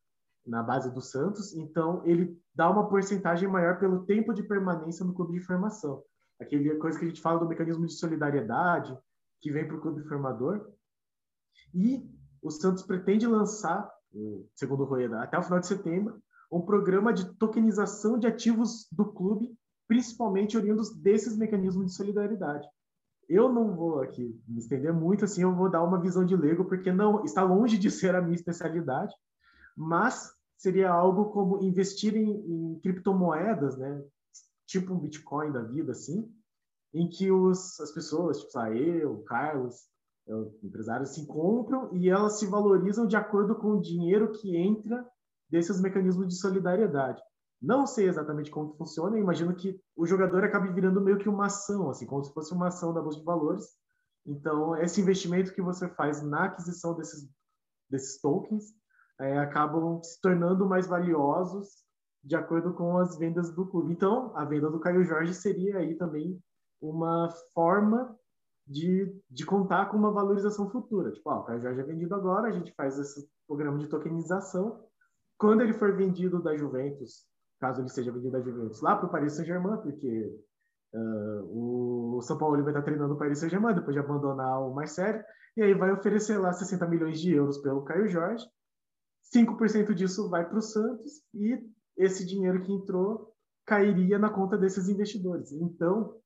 [0.47, 5.15] na base do Santos, então ele dá uma porcentagem maior pelo tempo de permanência no
[5.15, 6.03] clube de formação.
[6.41, 8.97] Aquela coisa que a gente fala do mecanismo de solidariedade
[9.41, 10.73] que vem para o clube formador.
[11.75, 12.05] E
[12.43, 13.89] o Santos pretende lançar
[14.55, 19.07] segundo o Rueda, até o final de setembro, um programa de tokenização de ativos do
[19.07, 19.57] clube,
[19.89, 22.69] principalmente oriundos desses mecanismos de solidariedade.
[23.29, 26.67] Eu não vou aqui me estender muito, assim, eu vou dar uma visão de leigo,
[26.67, 29.15] porque não está longe de ser a minha especialidade,
[29.77, 34.03] mas seria algo como investir em, em criptomoedas, né?
[34.67, 36.33] Tipo um Bitcoin da vida, assim,
[36.95, 39.91] em que os, as pessoas, tipo, ah, eu, o Carlos,
[40.63, 45.05] empresários se compram e elas se valorizam de acordo com o dinheiro que entra
[45.51, 47.21] desses mecanismos de solidariedade.
[47.61, 51.91] Não sei exatamente como funciona, imagino que o jogador acabe virando meio que uma ação,
[51.91, 53.65] assim, como se fosse uma ação da bolsa de valores.
[54.27, 57.29] Então, esse investimento que você faz na aquisição desses,
[57.91, 58.73] desses tokens
[59.23, 61.83] é, acabam se tornando mais valiosos
[62.25, 63.93] de acordo com as vendas do clube.
[63.93, 66.39] Então, a venda do Caio Jorge seria aí também
[66.81, 68.17] uma forma
[68.67, 71.13] de, de contar com uma valorização futura.
[71.13, 74.85] Tipo, ó, o Caio Jorge é vendido agora, a gente faz esse programa de tokenização.
[75.39, 77.27] Quando ele for vendido da Juventus,
[77.61, 80.41] caso ele seja vendido da Juventus, lá para o Paris Saint-Germain, porque
[80.95, 85.23] uh, o São Paulo vai estar treinando o Paris Saint-Germain depois de abandonar o Marcelo,
[85.57, 88.45] e aí vai oferecer lá 60 milhões de euros pelo Caio Jorge.
[89.35, 91.59] 5% disso vai para o Santos e
[91.97, 93.33] esse dinheiro que entrou
[93.65, 95.53] cairia na conta desses investidores.
[95.53, 96.17] Então,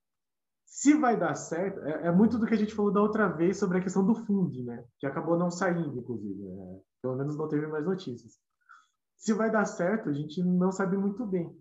[0.64, 3.58] se vai dar certo, é, é, muito do que a gente falou da outra vez
[3.58, 4.84] sobre a questão do fundo, né?
[4.98, 6.42] Que acabou não saindo, inclusive.
[6.42, 6.80] Né?
[7.00, 8.34] Pelo menos não teve mais notícias.
[9.16, 11.56] Se vai dar certo, a gente não sabe muito bem.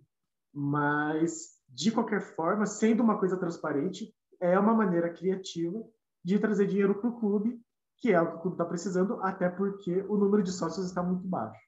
[0.53, 5.81] Mas, de qualquer forma, sendo uma coisa transparente, é uma maneira criativa
[6.23, 7.59] de trazer dinheiro para o clube,
[7.97, 11.01] que é o que o clube está precisando, até porque o número de sócios está
[11.01, 11.65] muito baixo.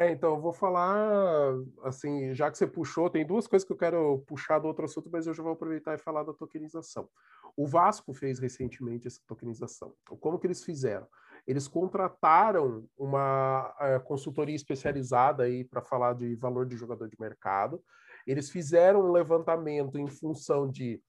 [0.00, 3.76] É, então, eu vou falar, assim, já que você puxou, tem duas coisas que eu
[3.76, 7.08] quero puxar do outro assunto, mas eu já vou aproveitar e falar da tokenização.
[7.56, 9.92] O Vasco fez recentemente essa tokenização.
[10.20, 11.08] Como que eles fizeram?
[11.44, 17.82] Eles contrataram uma é, consultoria especializada aí para falar de valor de jogador de mercado.
[18.24, 21.02] Eles fizeram um levantamento em função de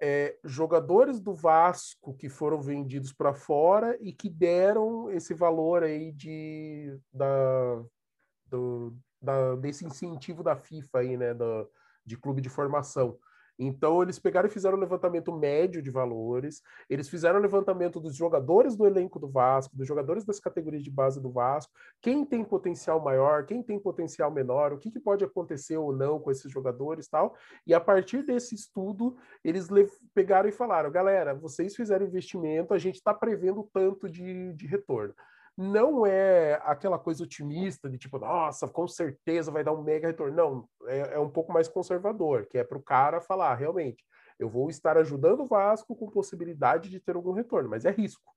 [0.00, 6.12] é, jogadores do Vasco que foram vendidos para fora e que deram esse valor aí
[6.12, 7.82] de, da,
[8.46, 11.68] do, da, desse incentivo da FIFA aí, né, do,
[12.04, 13.18] de clube de formação.
[13.58, 18.14] Então, eles pegaram e fizeram um levantamento médio de valores, eles fizeram um levantamento dos
[18.14, 22.44] jogadores do elenco do Vasco, dos jogadores das categorias de base do Vasco, quem tem
[22.44, 26.50] potencial maior, quem tem potencial menor, o que, que pode acontecer ou não com esses
[26.52, 27.34] jogadores tal.
[27.66, 29.68] E a partir desse estudo, eles
[30.14, 35.14] pegaram e falaram: galera, vocês fizeram investimento, a gente está prevendo tanto de, de retorno
[35.60, 40.36] não é aquela coisa otimista de tipo, nossa, com certeza vai dar um mega retorno.
[40.36, 44.04] Não, é, é um pouco mais conservador, que é para o cara falar, realmente,
[44.38, 48.32] eu vou estar ajudando o Vasco com possibilidade de ter algum retorno, mas é risco.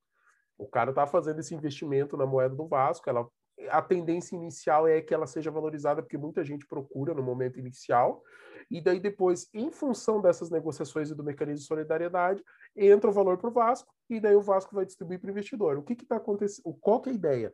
[0.58, 3.30] O cara está fazendo esse investimento na moeda do Vasco, ela,
[3.70, 8.24] a tendência inicial é que ela seja valorizada, porque muita gente procura no momento inicial,
[8.70, 12.44] e daí depois, em função dessas negociações e do mecanismo de solidariedade,
[12.76, 15.78] entra o valor para o Vasco, e daí o Vasco vai distribuir para o investidor.
[15.78, 16.74] O que está acontecendo?
[16.80, 17.54] Qual que é a ideia?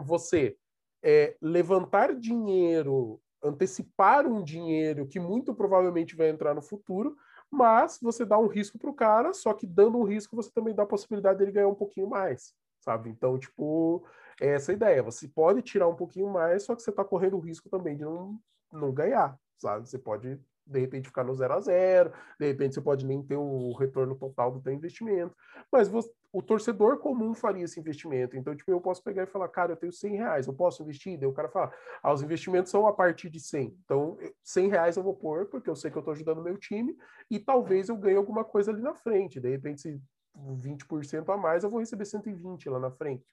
[0.00, 0.56] Você
[1.02, 7.16] é, levantar dinheiro, antecipar um dinheiro que muito provavelmente vai entrar no futuro,
[7.50, 10.74] mas você dá um risco para o cara, só que dando um risco você também
[10.74, 13.10] dá a possibilidade dele ganhar um pouquinho mais, sabe?
[13.10, 14.04] Então, tipo,
[14.40, 15.02] é essa ideia.
[15.02, 18.04] Você pode tirar um pouquinho mais, só que você está correndo o risco também de
[18.04, 18.38] não,
[18.72, 19.88] não ganhar, sabe?
[19.88, 23.36] Você pode, de repente, ficar no zero a zero, de repente você pode nem ter
[23.36, 25.34] o retorno total do seu investimento,
[25.70, 28.36] mas você, o torcedor comum faria esse investimento.
[28.36, 31.18] Então, tipo, eu posso pegar e falar, cara, eu tenho 100 reais, eu posso investir?
[31.18, 31.72] Daí o cara fala,
[32.02, 33.76] ah, os investimentos são a partir de 100.
[33.84, 36.96] Então, 100 reais eu vou pôr, porque eu sei que eu estou ajudando meu time,
[37.30, 39.40] e talvez eu ganhe alguma coisa ali na frente.
[39.40, 40.02] De repente, se
[40.36, 43.24] 20% a mais, eu vou receber 120 lá na frente.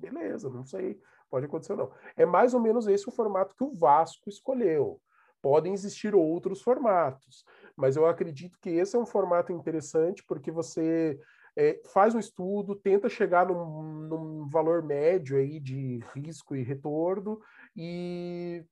[0.00, 0.98] Beleza, não sei,
[1.30, 1.90] pode acontecer ou não.
[2.16, 5.00] É mais ou menos esse o formato que o Vasco escolheu.
[5.42, 7.44] Podem existir outros formatos,
[7.76, 11.18] mas eu acredito que esse é um formato interessante porque você
[11.56, 17.40] é, faz um estudo, tenta chegar num, num, valor médio aí de risco e retorno
[17.82, 18.62] e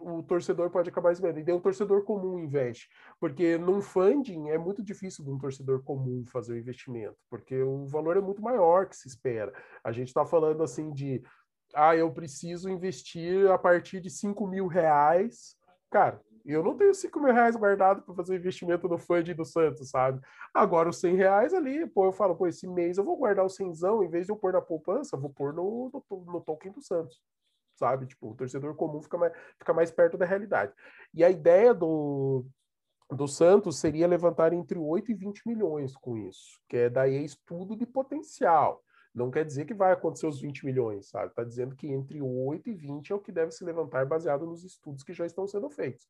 [0.00, 1.40] o, o torcedor pode acabar escolhendo.
[1.40, 5.82] E daí um torcedor comum investe, porque num funding é muito difícil de um torcedor
[5.82, 9.52] comum fazer o investimento, porque o valor é muito maior que se espera.
[9.82, 11.20] A gente está falando assim de
[11.74, 15.56] ah, eu preciso investir a partir de 5 mil reais
[15.92, 19.90] cara, eu não tenho 5 mil reais guardado para fazer investimento no fund do Santos,
[19.90, 20.20] sabe?
[20.52, 23.48] Agora, os 100 reais ali, pô, eu falo, pô, esse mês eu vou guardar o
[23.48, 23.72] 100,
[24.02, 27.20] em vez de eu pôr na poupança, vou pôr no, no, no token do Santos,
[27.82, 28.06] sabe?
[28.06, 30.72] Tipo, o torcedor comum fica mais, fica mais perto da realidade.
[31.12, 32.46] E a ideia do,
[33.10, 37.76] do Santos seria levantar entre 8 e 20 milhões com isso, que é daí estudo
[37.76, 38.80] de potencial.
[39.12, 41.26] Não quer dizer que vai acontecer os 20 milhões, sabe?
[41.26, 44.62] Está dizendo que entre 8 e 20 é o que deve se levantar baseado nos
[44.64, 46.06] estudos que já estão sendo feitos.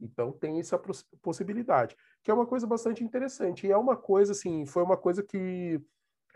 [0.00, 0.80] Então tem essa
[1.20, 3.66] possibilidade, que é uma coisa bastante interessante.
[3.66, 5.80] E é uma coisa, assim, foi uma coisa que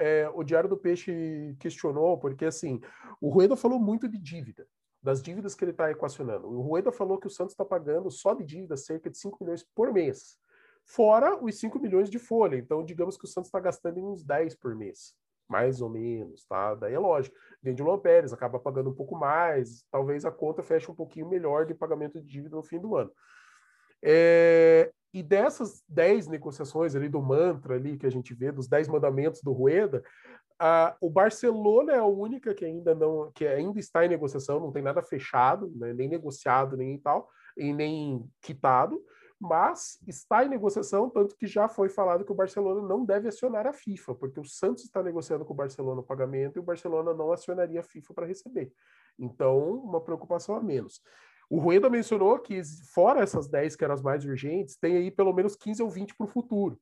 [0.00, 2.80] é, o Diário do Peixe questionou, porque assim,
[3.20, 4.66] o Rueda falou muito de dívida,
[5.02, 6.46] das dívidas que ele está equacionando.
[6.48, 9.64] O Rueda falou que o Santos está pagando só de dívida cerca de 5 milhões
[9.74, 10.38] por mês,
[10.84, 12.56] fora os 5 milhões de folha.
[12.56, 15.14] Então, digamos que o Santos está gastando uns 10 por mês
[15.50, 16.76] mais ou menos, tá?
[16.76, 20.62] Daí é lógico, vende o Luan Pérez, acaba pagando um pouco mais, talvez a conta
[20.62, 23.10] feche um pouquinho melhor de pagamento de dívida no fim do ano.
[24.00, 28.86] É, e dessas 10 negociações ali do mantra ali que a gente vê, dos 10
[28.86, 30.04] mandamentos do Rueda,
[30.60, 34.70] a, o Barcelona é a única que ainda não, que ainda está em negociação, não
[34.70, 39.02] tem nada fechado, né, nem negociado, nem tal, e nem quitado
[39.40, 43.66] mas está em negociação, tanto que já foi falado que o Barcelona não deve acionar
[43.66, 47.14] a FIFA, porque o Santos está negociando com o Barcelona o pagamento e o Barcelona
[47.14, 48.70] não acionaria a FIFA para receber.
[49.18, 51.00] Então, uma preocupação a menos.
[51.48, 52.60] O Rueda mencionou que,
[52.92, 56.14] fora essas 10 que eram as mais urgentes, tem aí pelo menos 15 ou 20
[56.14, 56.78] para o futuro.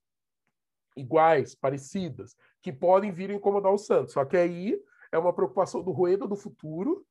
[0.97, 4.13] Iguais, parecidas, que podem vir incomodar o Santos.
[4.13, 4.79] Só que aí
[5.13, 7.05] é uma preocupação do Rueda do futuro,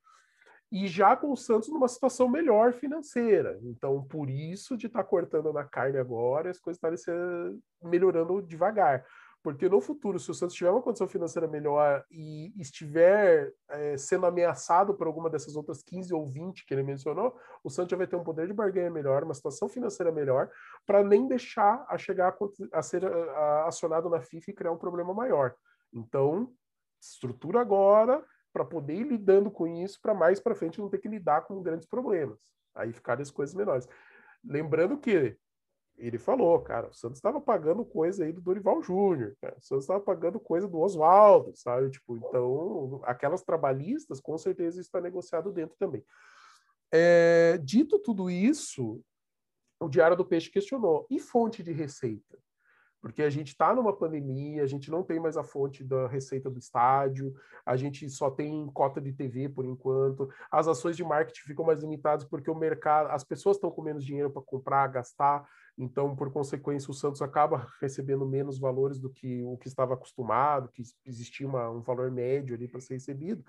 [0.72, 3.58] e já com o Santos numa situação melhor financeira.
[3.64, 9.06] Então, por isso de estar tá cortando na carne agora, as coisas estarem melhorando devagar.
[9.48, 14.26] Porque no futuro, se o Santos tiver uma condição financeira melhor e estiver é, sendo
[14.26, 17.34] ameaçado por alguma dessas outras 15 ou 20 que ele mencionou,
[17.64, 20.52] o Santos já vai ter um poder de barganha melhor, uma situação financeira melhor,
[20.86, 24.78] para nem deixar a chegar a, a ser a, acionado na FIFA e criar um
[24.78, 25.56] problema maior.
[25.94, 26.52] Então,
[27.02, 31.08] estrutura agora para poder ir lidando com isso, para mais para frente não ter que
[31.08, 32.38] lidar com grandes problemas.
[32.76, 33.88] Aí ficarem as coisas menores.
[34.44, 35.38] Lembrando que
[35.98, 40.00] ele falou, cara, o Santos estava pagando coisa aí do Dorival Júnior, o Santos estava
[40.00, 41.90] pagando coisa do Oswaldo, sabe?
[41.90, 46.04] Tipo, então, aquelas trabalhistas, com certeza está negociado dentro também.
[46.92, 49.02] É, dito tudo isso,
[49.80, 52.38] o Diário do Peixe questionou: e fonte de receita?
[53.02, 56.50] Porque a gente está numa pandemia, a gente não tem mais a fonte da receita
[56.50, 57.34] do estádio,
[57.66, 61.82] a gente só tem cota de TV por enquanto, as ações de marketing ficam mais
[61.82, 66.32] limitadas porque o mercado, as pessoas estão com menos dinheiro para comprar, gastar, então por
[66.32, 71.48] consequência o Santos acaba recebendo menos valores do que o que estava acostumado, que existia
[71.48, 73.44] uma, um valor médio ali para ser recebido.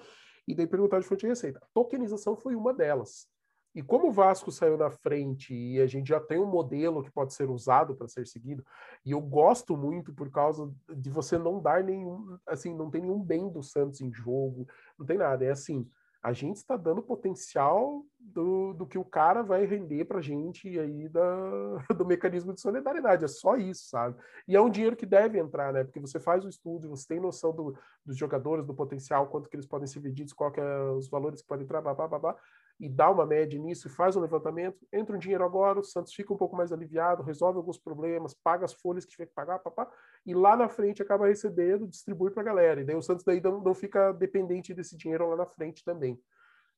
[0.47, 1.59] E daí perguntar de fonte de receita.
[1.63, 3.29] A tokenização foi uma delas.
[3.75, 7.11] E como o Vasco saiu na frente e a gente já tem um modelo que
[7.11, 8.65] pode ser usado para ser seguido,
[9.05, 13.23] e eu gosto muito por causa de você não dar nenhum, assim, não tem nenhum
[13.23, 14.67] bem do Santos em jogo,
[14.99, 15.45] não tem nada.
[15.45, 15.89] É assim,
[16.23, 20.79] a gente está dando potencial do, do que o cara vai render para a gente
[20.79, 23.25] aí da, do mecanismo de solidariedade.
[23.25, 24.17] É só isso, sabe?
[24.47, 25.85] E é um dinheiro que deve entrar, né?
[25.85, 29.55] Porque você faz o estudo, você tem noção do, dos jogadores, do potencial, quanto que
[29.55, 32.37] eles podem ser vendidos, qual que é os valores que podem entrar, blá, blá, blá,
[32.81, 36.15] e dá uma média nisso e faz um levantamento, entra um dinheiro agora, o Santos
[36.15, 39.59] fica um pouco mais aliviado, resolve alguns problemas, paga as folhas que tiver que pagar,
[39.59, 39.91] papá,
[40.25, 42.81] e lá na frente acaba recebendo, distribui para a galera.
[42.81, 46.21] E daí o Santos daí não, não fica dependente desse dinheiro lá na frente também.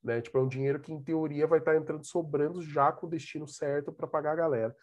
[0.03, 0.21] Né?
[0.21, 3.09] Tipo, é um dinheiro que, em teoria, vai estar tá entrando sobrando já com o
[3.09, 4.75] destino certo para pagar a galera.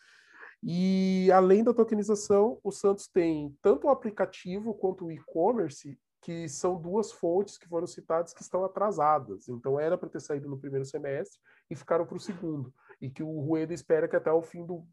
[0.62, 6.80] E além da tokenização, o Santos tem tanto o aplicativo quanto o e-commerce que são
[6.80, 9.48] duas fontes que foram citadas que estão atrasadas.
[9.48, 12.72] Então era para ter saído no primeiro semestre e ficaram para o segundo.
[13.00, 14.84] E que o Rueda espera que até o fim do.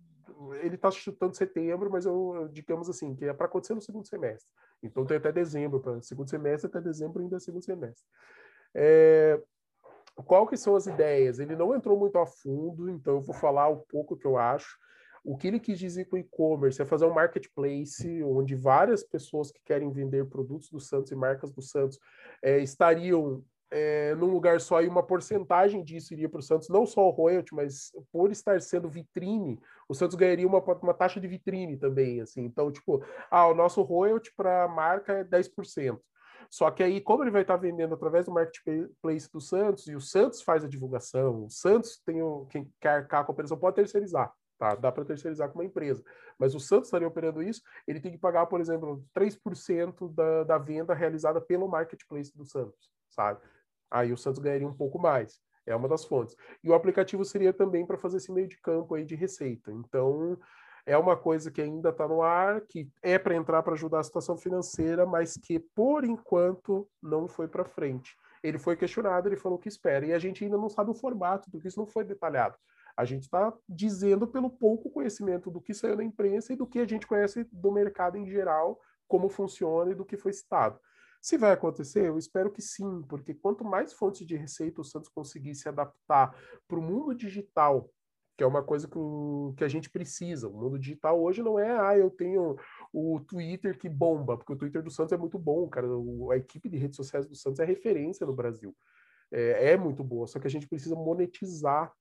[0.61, 4.49] Ele está chutando setembro, mas eu, digamos assim, que é para acontecer no segundo semestre.
[4.81, 8.05] Então tem até dezembro, para segundo semestre, até dezembro ainda é segundo semestre.
[8.73, 9.41] É,
[10.25, 11.39] qual que são as ideias?
[11.39, 14.77] Ele não entrou muito a fundo, então eu vou falar um pouco que eu acho.
[15.25, 19.59] O que ele quis dizer com e-commerce é fazer um marketplace onde várias pessoas que
[19.65, 21.99] querem vender produtos do Santos e marcas do Santos
[22.43, 26.85] é, estariam é, num lugar só e uma porcentagem disso iria para o Santos, não
[26.85, 29.59] só o royalty, mas por estar sendo vitrine,
[29.89, 32.43] o Santos ganharia uma, uma taxa de vitrine também, assim.
[32.43, 35.99] Então, tipo, ah, o nosso royalty para a marca é 10%.
[36.51, 39.99] Só que aí, como ele vai estar vendendo através do marketplace do Santos, e o
[39.99, 43.77] Santos faz a divulgação, o Santos tem o, quem quer arcar com a operação pode
[43.77, 44.31] terceirizar.
[44.57, 44.75] Tá?
[44.75, 46.03] Dá para terceirizar com uma empresa.
[46.39, 50.57] Mas o Santos estaria operando isso, ele tem que pagar, por exemplo, 3% da, da
[50.57, 53.41] venda realizada pelo marketplace do Santos, sabe?
[53.91, 55.39] Aí o Santos ganharia um pouco mais.
[55.65, 56.35] É uma das fontes.
[56.63, 59.71] E o aplicativo seria também para fazer esse meio de campo aí de receita.
[59.71, 60.37] Então,
[60.85, 64.03] é uma coisa que ainda está no ar, que é para entrar para ajudar a
[64.03, 68.15] situação financeira, mas que por enquanto não foi para frente.
[68.43, 71.49] Ele foi questionado, ele falou que espera, e a gente ainda não sabe o formato,
[71.49, 72.55] porque isso não foi detalhado.
[72.95, 76.79] A gente está dizendo pelo pouco conhecimento do que saiu na imprensa e do que
[76.79, 80.79] a gente conhece do mercado em geral, como funciona e do que foi citado.
[81.21, 85.09] Se vai acontecer, eu espero que sim, porque quanto mais fontes de receita o Santos
[85.09, 87.89] conseguir se adaptar para o mundo digital,
[88.37, 90.47] que é uma coisa que, o, que a gente precisa.
[90.47, 92.55] O mundo digital hoje não é, ah, eu tenho
[92.93, 95.87] o Twitter que bomba, porque o Twitter do Santos é muito bom, cara.
[95.87, 98.75] O, a equipe de redes sociais do Santos é referência no Brasil.
[99.31, 101.91] É, é muito boa, só que a gente precisa monetizar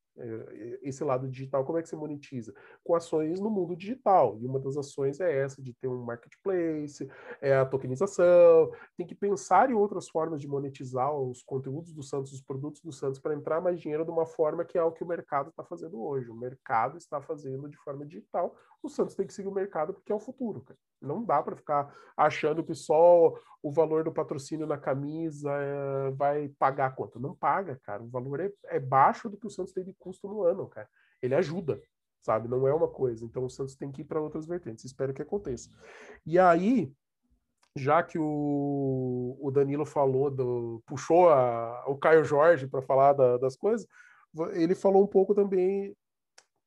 [0.83, 2.55] esse lado digital, como é que você monetiza?
[2.83, 4.38] Com ações no mundo digital.
[4.40, 7.09] E uma das ações é essa, de ter um marketplace,
[7.40, 8.70] é a tokenização.
[8.96, 12.92] Tem que pensar em outras formas de monetizar os conteúdos do Santos, os produtos do
[12.92, 15.64] Santos, para entrar mais dinheiro de uma forma que é o que o mercado está
[15.64, 16.31] fazendo hoje.
[16.31, 18.55] O mercado está fazendo de forma digital.
[18.83, 20.79] O Santos tem que seguir o mercado porque é o futuro, cara.
[21.05, 26.49] Não dá para ficar achando que só o valor do patrocínio na camisa é, vai
[26.59, 27.19] pagar a conta.
[27.19, 28.03] Não paga, cara.
[28.03, 30.88] O valor é, é baixo do que o Santos tem de custo no ano, cara.
[31.23, 31.81] Ele ajuda,
[32.23, 32.47] sabe?
[32.47, 33.25] Não é uma coisa.
[33.25, 34.85] Então o Santos tem que ir para outras vertentes.
[34.85, 35.71] Espero que aconteça.
[36.27, 36.93] E aí,
[37.75, 43.38] já que o, o Danilo falou, do, puxou a, o Caio Jorge para falar da,
[43.38, 43.87] das coisas,
[44.53, 45.97] ele falou um pouco também.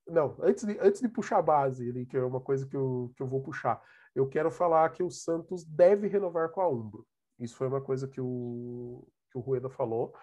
[0.07, 3.11] Não, antes de, antes de puxar a base, ali, que é uma coisa que eu,
[3.15, 3.79] que eu vou puxar
[4.17, 7.05] eu quero falar que o Santos deve renovar com a Umbro.
[7.39, 10.13] Isso foi uma coisa que o, que o Rueda falou.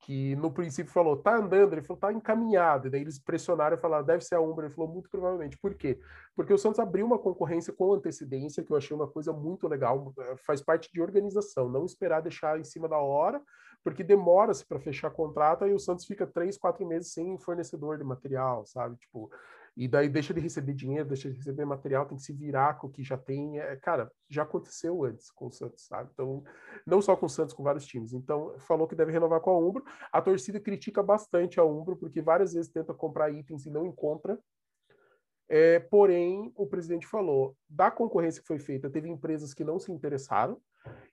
[0.00, 3.80] que no princípio falou, tá andando, ele falou, tá encaminhado, e daí eles pressionaram e
[3.80, 5.58] falaram, deve ser a Umbro, ele falou, muito provavelmente.
[5.58, 6.00] Por quê?
[6.34, 10.12] Porque o Santos abriu uma concorrência com antecedência, que eu achei uma coisa muito legal,
[10.46, 13.42] faz parte de organização, não esperar deixar em cima da hora,
[13.84, 18.04] porque demora-se para fechar contrato, e o Santos fica três, quatro meses sem fornecedor de
[18.04, 18.96] material, sabe?
[18.96, 19.30] Tipo,
[19.80, 22.86] e daí deixa de receber dinheiro, deixa de receber material, tem que se virar com
[22.86, 23.58] o que já tem.
[23.58, 26.10] É, cara, já aconteceu antes com o Santos, sabe?
[26.12, 26.44] Então,
[26.86, 28.12] não só com o Santos, com vários times.
[28.12, 29.82] Então, falou que deve renovar com a Umbro.
[30.12, 34.38] A torcida critica bastante a Umbro, porque várias vezes tenta comprar itens e não encontra.
[35.48, 39.90] É, porém, o presidente falou, da concorrência que foi feita, teve empresas que não se
[39.90, 40.60] interessaram,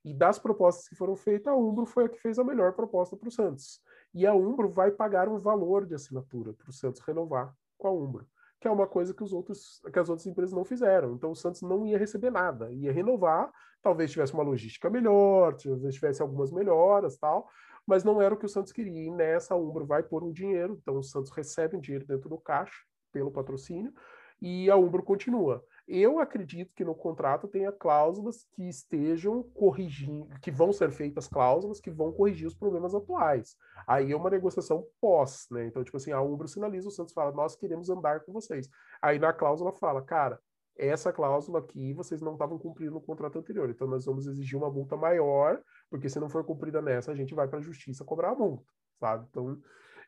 [0.03, 3.15] e das propostas que foram feitas, a Umbro foi a que fez a melhor proposta
[3.15, 3.80] para o Santos.
[4.13, 7.93] E a Umbro vai pagar um valor de assinatura para o Santos renovar com a
[7.93, 8.27] Umbro
[8.60, 11.13] que é uma coisa que, os outros, que as outras empresas não fizeram.
[11.13, 15.96] Então o Santos não ia receber nada, ia renovar, talvez tivesse uma logística melhor, talvez
[15.96, 17.48] tivesse algumas melhoras tal,
[17.86, 19.04] mas não era o que o Santos queria.
[19.04, 22.30] E nessa a Umbro vai pôr um dinheiro, então o Santos recebe um dinheiro dentro
[22.30, 22.76] do caixa
[23.12, 23.93] pelo patrocínio
[24.41, 25.63] e a Umbro continua.
[25.88, 31.80] Eu acredito que no contrato tenha cláusulas que estejam corrigindo, que vão ser feitas cláusulas
[31.80, 33.56] que vão corrigir os problemas atuais.
[33.88, 35.65] Aí é uma negociação pós, né?
[35.65, 38.69] Então, tipo assim, a Umbro sinaliza, o Santos fala, nós queremos andar com vocês.
[39.02, 40.38] Aí na cláusula fala, cara,
[40.78, 44.69] essa cláusula aqui vocês não estavam cumprindo no contrato anterior, então nós vamos exigir uma
[44.69, 48.32] multa maior, porque se não for cumprida nessa, a gente vai para a justiça cobrar
[48.32, 48.65] a multa,
[49.00, 49.26] sabe?
[49.30, 49.58] Então,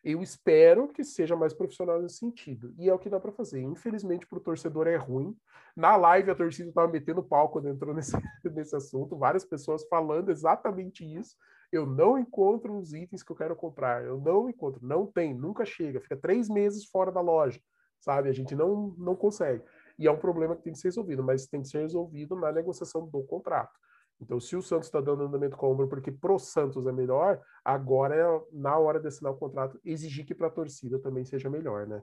[0.04, 2.74] eu espero que seja mais profissional nesse sentido.
[2.78, 3.62] E é o que dá para fazer.
[3.62, 5.36] Infelizmente, para o torcedor é ruim.
[5.76, 8.14] Na live, a torcida estava metendo pau quando entrou nesse,
[8.54, 9.18] nesse assunto.
[9.18, 11.36] Várias pessoas falando exatamente isso.
[11.72, 14.04] Eu não encontro os itens que eu quero comprar.
[14.04, 14.80] Eu não encontro.
[14.82, 16.00] Não tem, nunca chega.
[16.00, 17.60] Fica três meses fora da loja,
[18.00, 18.30] sabe?
[18.30, 19.64] A gente não, não consegue.
[19.98, 22.52] E é um problema que tem que ser resolvido, mas tem que ser resolvido na
[22.54, 23.78] negociação do contrato.
[24.22, 27.42] Então, se o Santos está dando andamento com a Umbro porque pro Santos é melhor,
[27.64, 31.50] agora é na hora de assinar o contrato exigir que para a torcida também seja
[31.50, 32.02] melhor, né?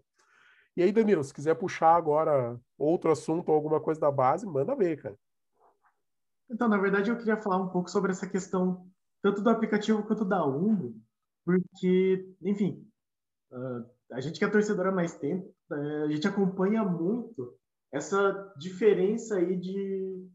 [0.76, 4.74] E aí, Danilo, se quiser puxar agora outro assunto ou alguma coisa da base, manda
[4.74, 5.16] ver, cara.
[6.50, 8.87] Então, na verdade, eu queria falar um pouco sobre essa questão
[9.22, 10.94] tanto do aplicativo quanto da Umbro,
[11.44, 12.87] porque, enfim,
[14.12, 17.59] a gente que é torcedor há mais tempo, a gente acompanha muito
[17.92, 20.29] essa diferença aí de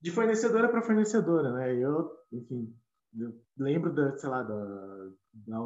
[0.00, 1.74] de fornecedora para fornecedora, né?
[1.74, 2.74] Eu, enfim,
[3.18, 5.58] eu lembro da, sei lá, da, da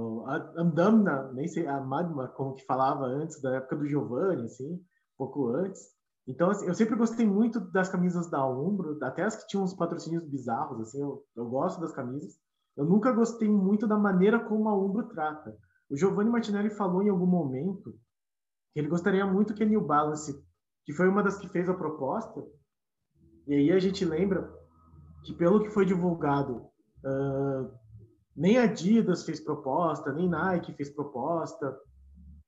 [0.57, 4.81] Andamna, nem sei, a Magma, como que falava antes, da época do Giovanni, assim,
[5.17, 5.95] pouco antes.
[6.27, 9.75] Então, assim, eu sempre gostei muito das camisas da Umbro, até as que tinham uns
[9.75, 12.35] patrocínios bizarros, assim, eu, eu gosto das camisas.
[12.77, 15.57] Eu nunca gostei muito da maneira como a Umbro trata.
[15.89, 17.95] O Giovanni Martinelli falou em algum momento
[18.73, 20.35] que ele gostaria muito que a New Balance,
[20.85, 22.43] que foi uma das que fez a proposta,
[23.47, 24.53] e aí a gente lembra
[25.25, 26.67] que, pelo que foi divulgado,
[27.05, 27.71] uh,
[28.37, 31.79] nem Adidas fez proposta, nem Nike fez proposta,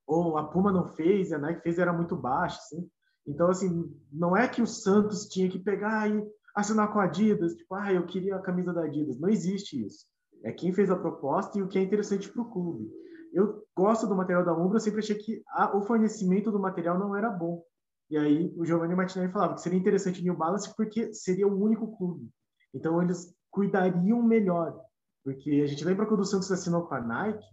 [0.05, 2.89] ou a Puma não fez, a Nike fez era muito baixa, assim.
[3.27, 7.55] Então, assim, não é que o Santos tinha que pegar e assinar com a Adidas,
[7.55, 9.19] tipo, ah, eu queria a camisa da Adidas.
[9.19, 10.05] Não existe isso.
[10.43, 12.89] É quem fez a proposta e o que é interessante para o clube.
[13.33, 16.97] Eu gosto do material da Umbra, eu sempre achei que a, o fornecimento do material
[16.97, 17.61] não era bom.
[18.09, 21.97] E aí o Giovanni Martinelli falava que seria interessante New Balance porque seria o único
[21.97, 22.29] clube.
[22.73, 24.79] Então eles cuidariam melhor.
[25.23, 27.45] Porque a gente lembra quando o Santos assinou com a Nike,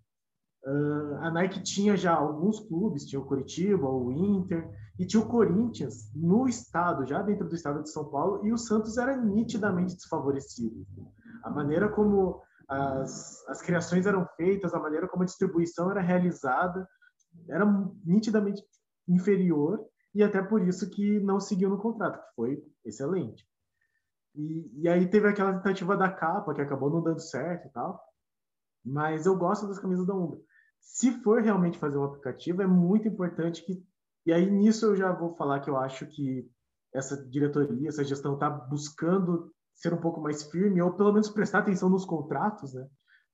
[0.65, 5.29] uh, a Nike tinha já alguns clubes, tinha o Curitiba, o Inter, e tinha o
[5.29, 9.97] Corinthians no estado, já dentro do estado de São Paulo, e o Santos era nitidamente
[9.97, 10.87] desfavorecido.
[11.43, 16.89] A maneira como as, as criações eram feitas, a maneira como a distribuição era realizada,
[17.49, 17.67] era
[18.05, 18.63] nitidamente
[19.09, 19.85] inferior
[20.15, 23.47] e até por isso que não seguiu no contrato, que foi excelente.
[24.35, 28.01] E, e aí teve aquela tentativa da capa, que acabou não dando certo e tal.
[28.85, 30.39] Mas eu gosto das camisas da Umbra.
[30.81, 33.83] Se for realmente fazer um aplicativo, é muito importante que.
[34.27, 36.49] E aí nisso eu já vou falar que eu acho que
[36.93, 41.61] essa diretoria, essa gestão está buscando ser um pouco mais firme, ou pelo menos prestar
[41.61, 42.87] atenção nos contratos, né?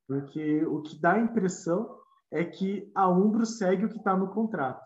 [0.06, 1.98] Porque o que dá a impressão
[2.30, 4.82] é que a Umbro segue o que está no contrato.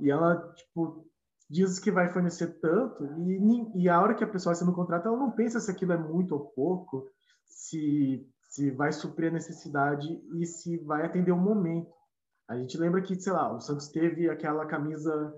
[0.00, 1.05] E ela, tipo,
[1.48, 5.06] diz que vai fornecer tanto, e, e a hora que a pessoa assina o contrato,
[5.06, 7.08] ela não pensa se aquilo é muito ou pouco,
[7.44, 11.94] se, se vai suprir a necessidade e se vai atender o momento.
[12.48, 15.32] A gente lembra que, sei lá, o Santos teve aquela camisa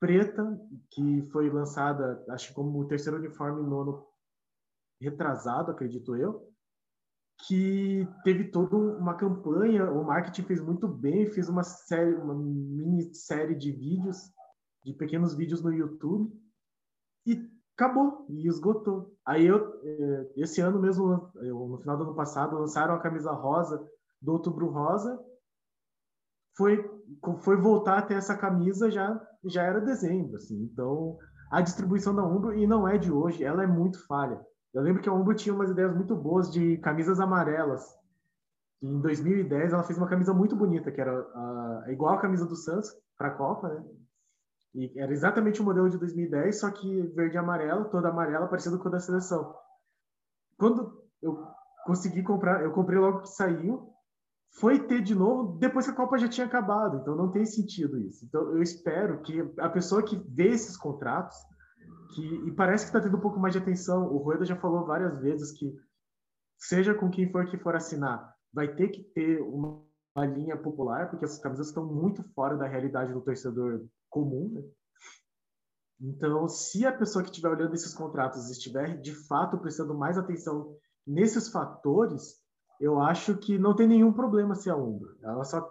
[0.00, 0.58] preta
[0.92, 4.06] que foi lançada, acho como o terceiro uniforme no ano
[5.00, 6.48] retrasado, acredito eu,
[7.46, 13.14] que teve toda uma campanha, o marketing fez muito bem, fez uma série, uma mini
[13.14, 14.32] série de vídeos,
[14.84, 16.32] de pequenos vídeos no YouTube
[17.26, 19.14] e acabou e esgotou.
[19.24, 23.86] Aí eu, eh, esse ano mesmo, no final do ano passado, lançaram a camisa rosa
[24.20, 25.18] do Outubro Rosa,
[26.56, 26.84] foi,
[27.40, 30.36] foi voltar a ter essa camisa já, já era dezembro.
[30.36, 30.64] Assim.
[30.64, 31.16] Então,
[31.52, 34.44] a distribuição da Umbro, e não é de hoje, ela é muito falha.
[34.74, 37.96] Eu lembro que a Umbro tinha umas ideias muito boas de camisas amarelas.
[38.82, 42.92] Em 2010, ela fez uma camisa muito bonita, que era igual a camisa do Santos
[43.16, 43.84] para a Copa, né?
[44.74, 48.78] E era exatamente o modelo de 2010, só que verde e amarelo, toda amarela, parecendo
[48.78, 49.54] com a da seleção.
[50.58, 51.46] Quando eu
[51.84, 53.92] consegui comprar, eu comprei logo que saiu,
[54.58, 57.98] foi ter de novo depois que a Copa já tinha acabado, então não tem sentido
[57.98, 58.24] isso.
[58.24, 61.36] Então eu espero que a pessoa que vê esses contratos,
[62.14, 64.86] que e parece que está tendo um pouco mais de atenção, o Rueda já falou
[64.86, 65.74] várias vezes que
[66.58, 69.82] seja com quem for que for assinar, vai ter que ter uma,
[70.16, 74.62] uma linha popular, porque essas camisas estão muito fora da realidade do torcedor comum, né?
[76.00, 80.76] Então, se a pessoa que estiver olhando esses contratos estiver de fato prestando mais atenção
[81.04, 82.36] nesses fatores,
[82.80, 85.16] eu acho que não tem nenhum problema se a Umbro.
[85.22, 85.68] Ela só,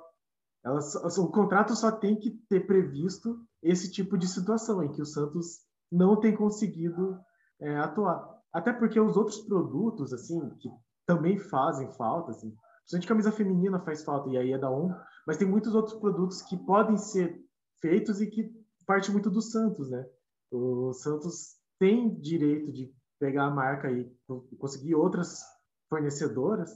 [0.65, 5.01] ela só, o contrato só tem que ter previsto esse tipo de situação em que
[5.01, 5.59] o Santos
[5.89, 7.17] não tem conseguido
[7.61, 8.37] é, atuar.
[8.51, 10.69] Até porque os outros produtos, assim, que
[11.05, 15.37] também fazem falta, assim, principalmente camisa feminina faz falta, e aí é da Umbro, mas
[15.37, 17.41] tem muitos outros produtos que podem ser
[17.81, 18.51] feitos e que
[18.85, 20.05] parte muito do Santos, né?
[20.51, 24.09] O Santos tem direito de pegar a marca e
[24.57, 25.41] conseguir outras
[25.89, 26.71] fornecedoras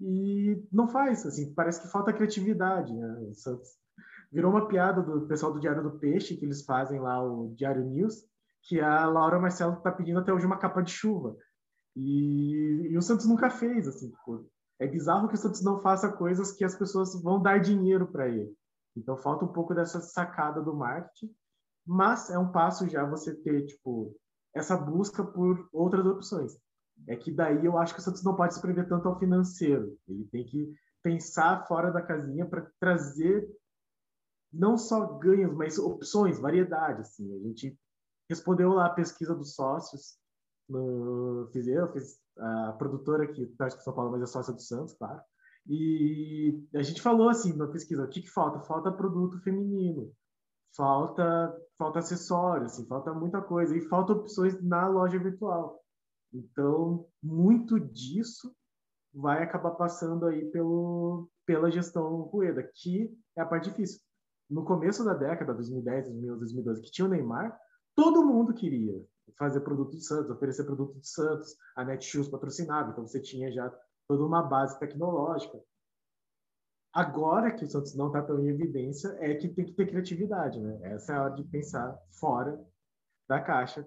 [0.00, 3.18] e não faz, assim, parece que falta criatividade, né?
[3.30, 3.68] O Santos
[4.32, 7.84] virou uma piada do pessoal do Diário do Peixe, que eles fazem lá o Diário
[7.84, 8.24] News,
[8.62, 11.36] que a Laura Marcelo está pedindo até hoje uma capa de chuva.
[11.94, 16.10] E, e o Santos nunca fez, assim, tipo, é bizarro que o Santos não faça
[16.10, 18.52] coisas que as pessoas vão dar dinheiro para ele.
[18.96, 21.34] Então falta um pouco dessa sacada do marketing,
[21.86, 24.16] mas é um passo já você ter tipo
[24.54, 26.56] essa busca por outras opções.
[27.08, 29.98] É que daí eu acho que o Santos não pode se prender tanto ao financeiro.
[30.06, 30.72] Ele tem que
[31.02, 33.46] pensar fora da casinha para trazer
[34.52, 37.00] não só ganhos, mas opções, variedade.
[37.00, 37.34] Assim.
[37.34, 37.78] A gente
[38.30, 40.16] respondeu lá a pesquisa dos sócios.
[40.68, 44.62] No, fiz eu, fiz a produtora que está em São Paulo, mas é sócia do
[44.62, 45.20] Santos, claro.
[45.66, 48.60] E a gente falou assim na pesquisa, o que, que falta?
[48.60, 50.12] Falta produto feminino,
[50.76, 55.80] falta falta acessório, assim, falta muita coisa e falta opções na loja virtual.
[56.32, 58.54] Então, muito disso
[59.12, 64.00] vai acabar passando aí pelo pela gestão Rueda, que é a parte difícil.
[64.48, 67.58] No começo da década, 2010, 2012, que tinha o Neymar,
[67.94, 68.94] todo mundo queria
[69.38, 73.70] fazer produto de Santos, oferecer produto de Santos, a Netshoes patrocinava, então você tinha já
[74.08, 75.58] toda uma base tecnológica.
[76.92, 80.60] Agora que o Santos não está tão em evidência, é que tem que ter criatividade,
[80.60, 80.78] né?
[80.82, 82.60] Essa é a hora de pensar fora
[83.28, 83.86] da caixa,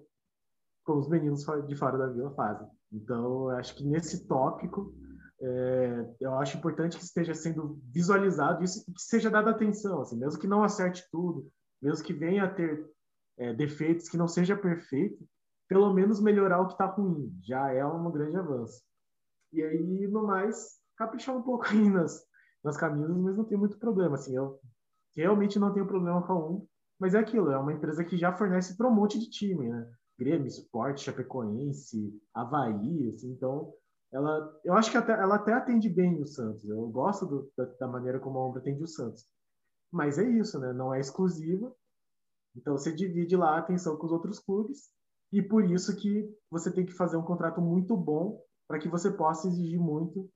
[0.84, 2.68] como os meninos de fora da vila fazem.
[2.92, 4.94] Então, acho que nesse tópico,
[5.40, 10.18] é, eu acho importante que esteja sendo visualizado isso e que seja dada atenção, assim,
[10.18, 11.50] mesmo que não acerte tudo,
[11.80, 12.90] mesmo que venha a ter
[13.38, 15.24] é, defeitos, que não seja perfeito,
[15.68, 18.82] pelo menos melhorar o que está ruim, já é um grande avanço.
[19.52, 22.24] E aí, no mais, caprichar um pouco aí nas,
[22.62, 24.16] nas camisas, mas não tem muito problema.
[24.16, 24.58] Assim, eu
[25.16, 26.66] realmente não tenho problema com Um,
[26.98, 29.90] mas é aquilo, é uma empresa que já fornece para um monte de time, né?
[30.18, 33.72] Grêmio, Sport, Chapecoense, Havaí, assim, então
[34.12, 36.64] ela, eu acho que até, ela até atende bem o Santos.
[36.64, 39.24] Eu gosto do, da, da, maneira como a Ombra atende o Santos.
[39.92, 40.72] Mas é isso, né?
[40.72, 41.72] Não é exclusiva.
[42.56, 44.90] Então você divide lá a atenção com os outros clubes
[45.32, 49.10] e por isso que você tem que fazer um contrato muito bom para que você
[49.10, 50.30] possa exigir muito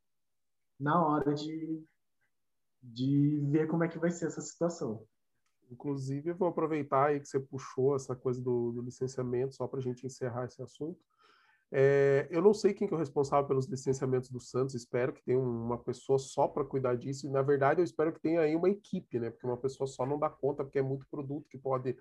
[0.81, 1.85] na hora de,
[2.83, 5.07] de ver como é que vai ser essa situação.
[5.71, 9.79] Inclusive, eu vou aproveitar aí que você puxou essa coisa do, do licenciamento, só para
[9.79, 10.99] a gente encerrar esse assunto.
[11.71, 15.25] É, eu não sei quem que é o responsável pelos licenciamentos do Santos, espero que
[15.25, 18.69] tenha uma pessoa só para cuidar disso, na verdade eu espero que tenha aí uma
[18.69, 19.31] equipe, né?
[19.31, 21.97] Porque uma pessoa só não dá conta, porque é muito produto que pode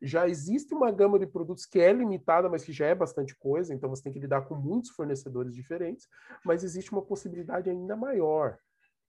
[0.00, 3.74] já existe uma gama de produtos que é limitada, mas que já é bastante coisa,
[3.74, 6.08] então você tem que lidar com muitos fornecedores diferentes,
[6.44, 8.58] mas existe uma possibilidade ainda maior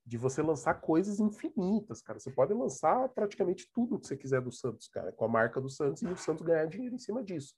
[0.06, 2.20] de você lançar coisas infinitas, cara.
[2.20, 5.70] Você pode lançar praticamente tudo que você quiser do Santos, cara, com a marca do
[5.70, 7.54] Santos e o Santos ganhar dinheiro em cima disso.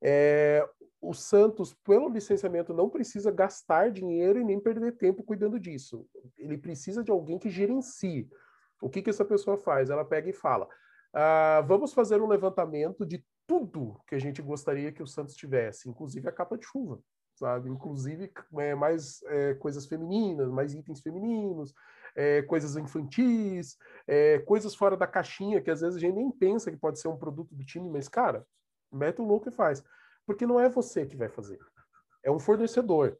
[0.00, 0.66] É,
[1.00, 6.06] o Santos, pelo licenciamento, não precisa gastar dinheiro e nem perder tempo cuidando disso.
[6.38, 8.28] Ele precisa de alguém que gerencie.
[8.80, 9.90] O que, que essa pessoa faz?
[9.90, 10.68] Ela pega e fala:
[11.14, 15.88] Uh, vamos fazer um levantamento de tudo que a gente gostaria que o Santos tivesse,
[15.88, 16.98] inclusive a capa de chuva,
[17.36, 17.70] sabe?
[17.70, 21.72] Inclusive é, mais é, coisas femininas, mais itens femininos,
[22.16, 23.76] é, coisas infantis,
[24.08, 27.06] é, coisas fora da caixinha que às vezes a gente nem pensa que pode ser
[27.06, 28.44] um produto do time, mas cara,
[28.90, 29.84] mete o louco e faz,
[30.26, 31.60] porque não é você que vai fazer,
[32.24, 33.16] é um fornecedor.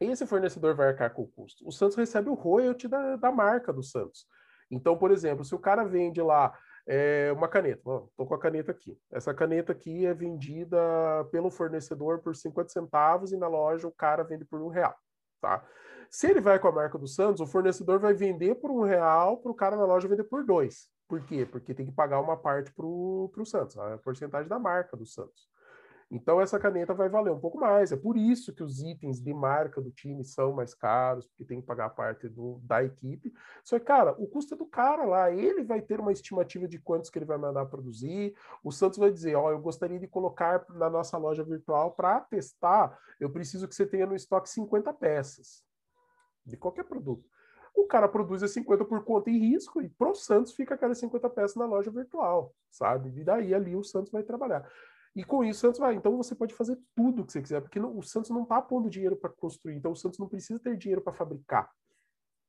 [0.00, 1.66] esse fornecedor vai arcar com o custo.
[1.68, 4.26] O Santos recebe o royalty da, da marca do Santos.
[4.70, 6.56] Então, por exemplo, se o cara vende lá
[6.90, 8.98] é, uma caneta, estou com a caneta aqui.
[9.12, 10.78] Essa caneta aqui é vendida
[11.30, 14.96] pelo fornecedor por 50 centavos e na loja o cara vende por um real.
[15.38, 15.62] Tá?
[16.10, 19.36] Se ele vai com a marca do Santos, o fornecedor vai vender por um real
[19.36, 20.88] para o cara na loja vender por dois.
[21.06, 21.44] Por quê?
[21.44, 25.46] Porque tem que pagar uma parte para o Santos, a porcentagem da marca do Santos.
[26.10, 27.92] Então essa caneta vai valer um pouco mais.
[27.92, 31.60] É por isso que os itens de marca do time são mais caros, porque tem
[31.60, 33.32] que pagar a parte do, da equipe.
[33.62, 35.30] Só que, cara, o custo é do cara lá.
[35.30, 38.34] Ele vai ter uma estimativa de quantos que ele vai mandar produzir.
[38.64, 42.20] O Santos vai dizer: Ó, oh, eu gostaria de colocar na nossa loja virtual para
[42.20, 42.98] testar.
[43.20, 45.62] Eu preciso que você tenha no estoque 50 peças
[46.44, 47.28] de qualquer produto.
[47.74, 51.28] O cara produz as 50 por conta e risco, e pro Santos fica aquelas 50
[51.30, 53.12] peças na loja virtual, sabe?
[53.20, 54.68] E daí ali o Santos vai trabalhar.
[55.18, 55.96] E com isso o Santos vai.
[55.96, 58.88] Então você pode fazer tudo que você quiser, porque não, o Santos não está pondo
[58.88, 61.68] dinheiro para construir, então o Santos não precisa ter dinheiro para fabricar.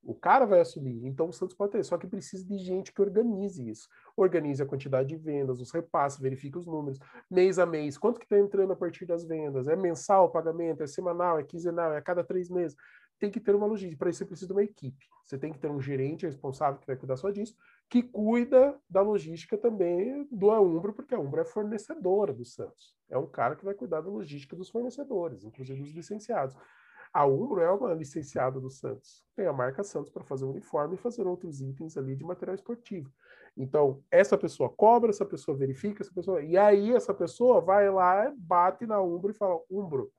[0.04, 3.02] O cara vai assumir, então o Santos pode ter, só que precisa de gente que
[3.02, 3.88] organize isso.
[4.16, 8.26] Organize a quantidade de vendas, os repasses, verifique os números, mês a mês, quanto que
[8.28, 11.98] está entrando a partir das vendas, é mensal o pagamento, é semanal, é quinzenal, é
[11.98, 12.78] a cada três meses?
[13.18, 13.98] Tem que ter uma logística.
[13.98, 15.06] Para isso, você precisa de uma equipe.
[15.26, 17.56] Você tem que ter um gerente responsável que vai cuidar só disso,
[17.90, 22.96] que cuida da logística também do Aumbro, porque a Umbro é fornecedora do Santos.
[23.10, 26.56] É um cara que vai cuidar da logística dos fornecedores, inclusive dos licenciados.
[27.12, 29.26] A Umbro é uma licenciada do Santos.
[29.36, 32.54] Tem a marca Santos para fazer o uniforme e fazer outros itens ali de material
[32.54, 33.12] esportivo.
[33.58, 36.44] Então, essa pessoa cobra, essa pessoa verifica, essa pessoa.
[36.44, 40.12] E aí, essa pessoa vai lá, bate na Umbro e fala: Umbro,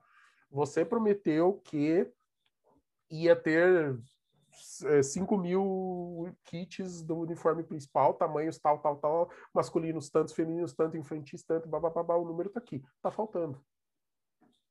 [0.49, 2.11] você prometeu que
[3.09, 3.97] ia ter
[4.85, 10.97] é, 5 mil kits do uniforme principal, tamanhos tal, tal, tal, masculinos tantos, femininos tanto,
[10.97, 12.83] infantis tanto, babá, o número tá aqui.
[13.01, 13.63] Tá faltando.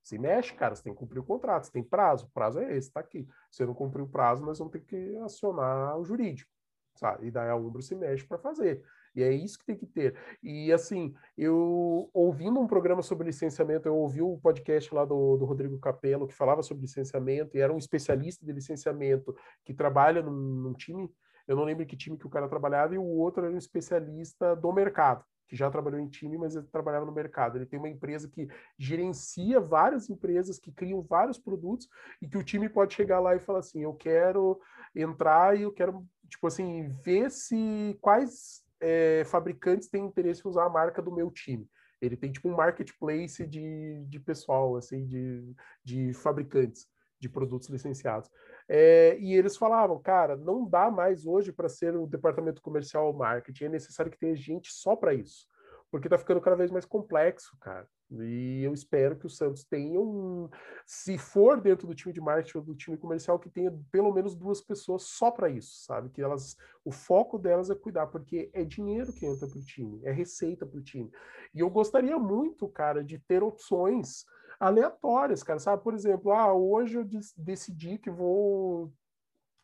[0.02, 2.76] Se mexe, cara, você tem que cumprir o contrato, você tem prazo, o prazo é
[2.76, 3.28] esse, tá aqui.
[3.50, 6.50] Se não cumprir o prazo, nós vamos ter que acionar o jurídico,
[6.94, 7.26] sabe?
[7.26, 8.82] E daí a Umbro se mexe para fazer.
[9.14, 10.14] E é isso que tem que ter.
[10.42, 15.36] E assim, eu ouvindo um programa sobre licenciamento, eu ouvi o um podcast lá do,
[15.36, 19.34] do Rodrigo Capello que falava sobre licenciamento e era um especialista de licenciamento
[19.64, 21.10] que trabalha num, num time.
[21.46, 24.54] Eu não lembro que time que o cara trabalhava, e o outro era um especialista
[24.54, 27.58] do mercado que já trabalhou em time, mas ele trabalhava no mercado.
[27.58, 28.48] Ele tem uma empresa que
[28.78, 31.88] gerencia várias empresas que criam vários produtos
[32.22, 34.60] e que o time pode chegar lá e falar assim: eu quero
[34.94, 40.66] entrar e eu quero, tipo assim, ver se quais é, fabricantes têm interesse em usar
[40.66, 41.68] a marca do meu time.
[42.00, 45.54] Ele tem tipo um marketplace de, de pessoal, assim, de,
[45.84, 46.86] de fabricantes
[47.18, 48.30] de produtos licenciados.
[48.66, 53.12] É, e eles falavam, cara, não dá mais hoje para ser o departamento comercial ou
[53.12, 55.50] marketing, é necessário que tenha gente só para isso
[55.90, 57.86] porque tá ficando cada vez mais complexo, cara.
[58.12, 60.48] E eu espero que o Santos tenha um.
[60.84, 64.34] Se for dentro do time de marketing ou do time comercial, que tenha pelo menos
[64.34, 66.10] duas pessoas só para isso, sabe?
[66.10, 66.56] Que elas.
[66.84, 70.82] O foco delas é cuidar, porque é dinheiro que entra pro time, é receita pro
[70.82, 71.10] time.
[71.54, 74.24] E eu gostaria muito, cara, de ter opções
[74.58, 75.82] aleatórias, cara, sabe?
[75.82, 78.92] Por exemplo, ah, hoje eu decidi que vou.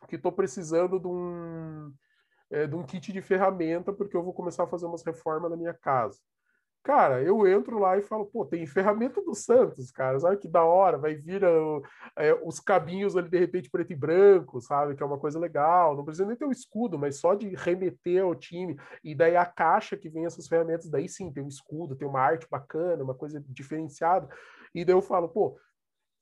[0.07, 1.93] que estou precisando de um
[2.49, 5.57] é, de um kit de ferramenta, porque eu vou começar a fazer umas reformas na
[5.57, 6.19] minha casa.
[6.87, 10.63] Cara, eu entro lá e falo, pô, tem ferramenta do Santos, cara, sabe que da
[10.63, 11.83] hora, vai vir uh,
[12.15, 15.97] é, os cabinhos ali de repente preto e branco, sabe, que é uma coisa legal,
[15.97, 19.45] não precisa nem ter um escudo, mas só de remeter ao time, e daí a
[19.45, 23.13] caixa que vem essas ferramentas, daí sim, tem um escudo, tem uma arte bacana, uma
[23.13, 24.29] coisa diferenciada,
[24.73, 25.59] e daí eu falo, pô,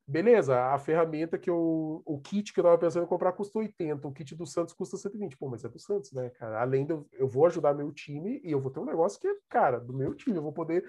[0.08, 2.02] beleza, a ferramenta que eu.
[2.06, 4.98] O kit que eu tava pensando em comprar custa 80, o kit do Santos custa
[4.98, 5.38] 120.
[5.38, 6.62] Pô, mas é do Santos, né, cara?
[6.62, 9.36] Além de eu, vou ajudar meu time e eu vou ter um negócio que é,
[9.50, 10.38] cara, do meu time.
[10.38, 10.86] Eu vou poder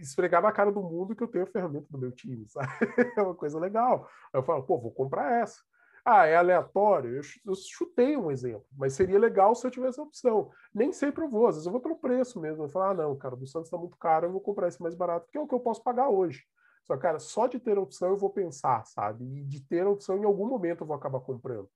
[0.00, 2.68] esfregar na cara do mundo que eu tenho a ferramenta do meu time, sabe?
[3.16, 4.08] É uma coisa legal.
[4.32, 5.60] Aí eu falo, pô, vou comprar essa.
[6.04, 7.16] Ah, é aleatório?
[7.16, 10.50] Eu, eu chutei um exemplo, mas seria legal se eu tivesse a opção.
[10.72, 12.62] Nem sempre eu vou, às vezes eu vou pelo preço mesmo.
[12.62, 14.94] Eu falo, ah, não, cara, do Santos tá muito caro, eu vou comprar esse mais
[14.94, 16.44] barato, porque é o que eu posso pagar hoje.
[16.86, 19.24] Só, cara, só de ter opção eu vou pensar, sabe?
[19.24, 21.68] E de ter opção em algum momento eu vou acabar comprando.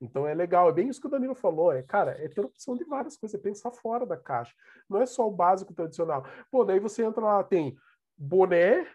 [0.00, 2.76] Então é legal, é bem isso que o Danilo falou, é, cara, é ter opção
[2.76, 4.54] de várias coisas, é pensar fora da caixa.
[4.88, 6.24] Não é só o básico tradicional.
[6.50, 7.76] Pô, daí você entra lá, tem
[8.16, 8.86] boné,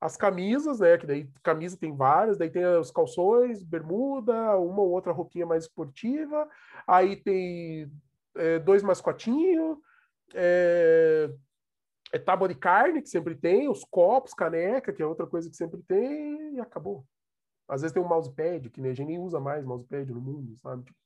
[0.00, 0.96] as camisas, né?
[0.96, 5.64] Que daí camisa tem várias, daí tem os calções, bermuda, uma ou outra roupinha mais
[5.64, 6.48] esportiva,
[6.86, 7.90] aí tem
[8.36, 9.78] é, dois mascotinhos,
[10.34, 11.30] é,
[12.12, 15.56] é tábua de carne, que sempre tem, os copos, caneca, que é outra coisa que
[15.56, 17.04] sempre tem, e acabou.
[17.68, 20.84] Às vezes tem um mousepad, que a gente nem usa mais mousepad no mundo, sabe?
[20.84, 20.98] Tipo,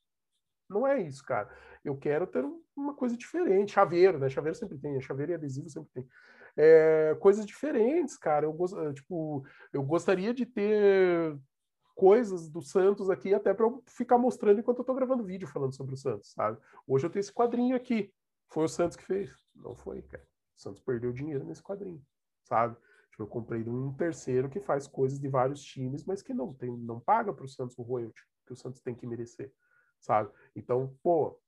[0.68, 1.50] não é isso, cara.
[1.84, 2.44] Eu quero ter
[2.76, 3.72] uma coisa diferente.
[3.72, 4.28] Chaveiro, né?
[4.30, 6.08] Chaveiro sempre tem, chaveiro e adesivo sempre tem.
[6.56, 8.46] É, coisas diferentes, cara.
[8.46, 11.36] Eu, tipo, eu gostaria de ter
[11.94, 15.74] coisas do Santos aqui, até para eu ficar mostrando enquanto eu estou gravando vídeo falando
[15.74, 16.58] sobre o Santos, sabe?
[16.86, 18.12] Hoje eu tenho esse quadrinho aqui.
[18.48, 19.30] Foi o Santos que fez?
[19.54, 20.31] Não foi, cara.
[20.62, 22.02] Santos perdeu dinheiro nesse quadrinho,
[22.44, 22.76] sabe?
[23.10, 26.54] Tipo, eu comprei de um terceiro que faz coisas de vários times, mas que não
[26.54, 29.52] tem, não paga para o Santos o royalty que o Santos tem que merecer,
[30.00, 30.30] sabe?
[30.56, 31.38] Então, pô,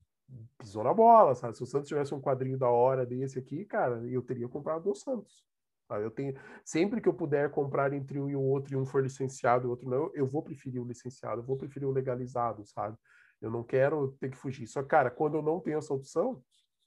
[0.59, 1.57] pisou na bola, sabe?
[1.57, 4.95] Se o Santos tivesse um quadrinho da hora desse aqui, cara, eu teria comprado o
[4.95, 5.45] Santos.
[5.87, 6.05] Sabe?
[6.05, 6.35] Eu tenho
[6.65, 9.67] sempre que eu puder comprar entre um e o outro e um for licenciado e
[9.67, 12.97] o outro não, eu vou preferir o licenciado, eu vou preferir o legalizado, sabe?
[13.41, 14.67] Eu não quero ter que fugir.
[14.67, 16.43] Só cara, quando eu não tenho essa opção,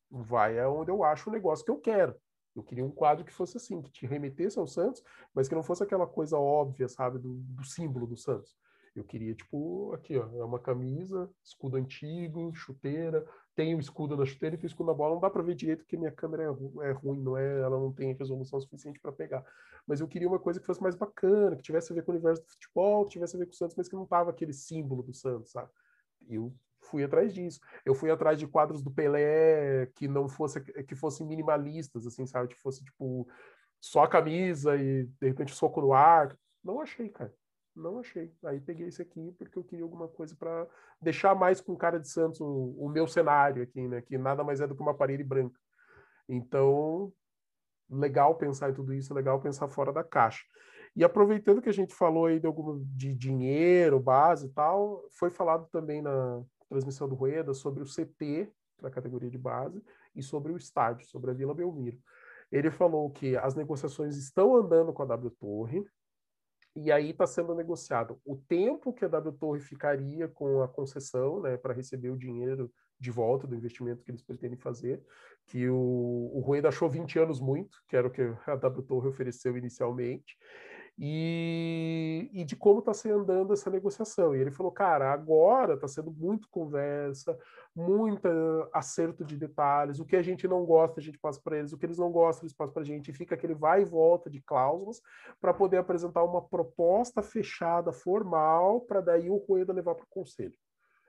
[0.09, 2.15] vai aonde eu acho o negócio que eu quero.
[2.55, 5.03] Eu queria um quadro que fosse assim, que te remetesse ao Santos,
[5.33, 8.55] mas que não fosse aquela coisa óbvia, sabe, do, do símbolo do Santos.
[8.95, 13.23] Eu queria, tipo, aqui, ó, é uma camisa, escudo antigo, chuteira,
[13.55, 15.13] tem o escudo na chuteira e tem o escudo na bola.
[15.13, 17.93] Não dá para ver direito porque minha câmera é, é, ruim, não é, ela não
[17.93, 19.45] tem resolução suficiente para pegar.
[19.85, 22.15] Mas eu queria uma coisa que fosse mais bacana, que tivesse a ver com o
[22.15, 24.51] universo do futebol, que tivesse a ver com o Santos, mas que não tava aquele
[24.51, 25.69] símbolo do Santos, sabe?
[26.27, 26.51] Eu
[26.87, 27.59] fui atrás disso.
[27.85, 32.47] Eu fui atrás de quadros do Pelé que não fosse que fossem minimalistas, assim, sabe?
[32.49, 33.27] Que fosse tipo
[33.79, 36.37] só a camisa e de repente soco no ar.
[36.63, 37.33] Não achei, cara.
[37.75, 38.33] Não achei.
[38.45, 40.67] Aí peguei esse aqui porque eu queria alguma coisa para
[40.99, 44.01] deixar mais com cara de Santos o, o, meu cenário aqui, né?
[44.01, 45.59] Que nada mais é do que uma parede branca.
[46.27, 47.13] Então,
[47.89, 50.43] legal pensar em tudo isso, legal pensar fora da caixa.
[50.95, 55.29] E aproveitando que a gente falou aí de alguma de dinheiro, base e tal, foi
[55.29, 59.83] falado também na transmissão do Rueda sobre o CT para a categoria de base
[60.15, 61.99] e sobre o estádio, sobre a Vila Belmiro.
[62.51, 65.83] Ele falou que as negociações estão andando com a W Torre,
[66.75, 71.41] e aí está sendo negociado o tempo que a W Torre ficaria com a concessão,
[71.41, 75.03] né, para receber o dinheiro de volta do investimento que eles pretendem fazer,
[75.47, 79.07] que o, o Rueda achou 20 anos muito, que era o que a W Torre
[79.07, 80.37] ofereceu inicialmente,
[80.99, 84.35] e, e de como está se andando essa negociação.
[84.35, 87.37] E ele falou, cara, agora está sendo muito conversa,
[87.75, 88.27] muito
[88.73, 91.77] acerto de detalhes, o que a gente não gosta, a gente passa para eles, o
[91.77, 94.29] que eles não gostam, eles passam para a gente, e fica aquele vai e volta
[94.29, 95.01] de cláusulas
[95.39, 100.57] para poder apresentar uma proposta fechada, formal, para daí o Rueda levar para o conselho.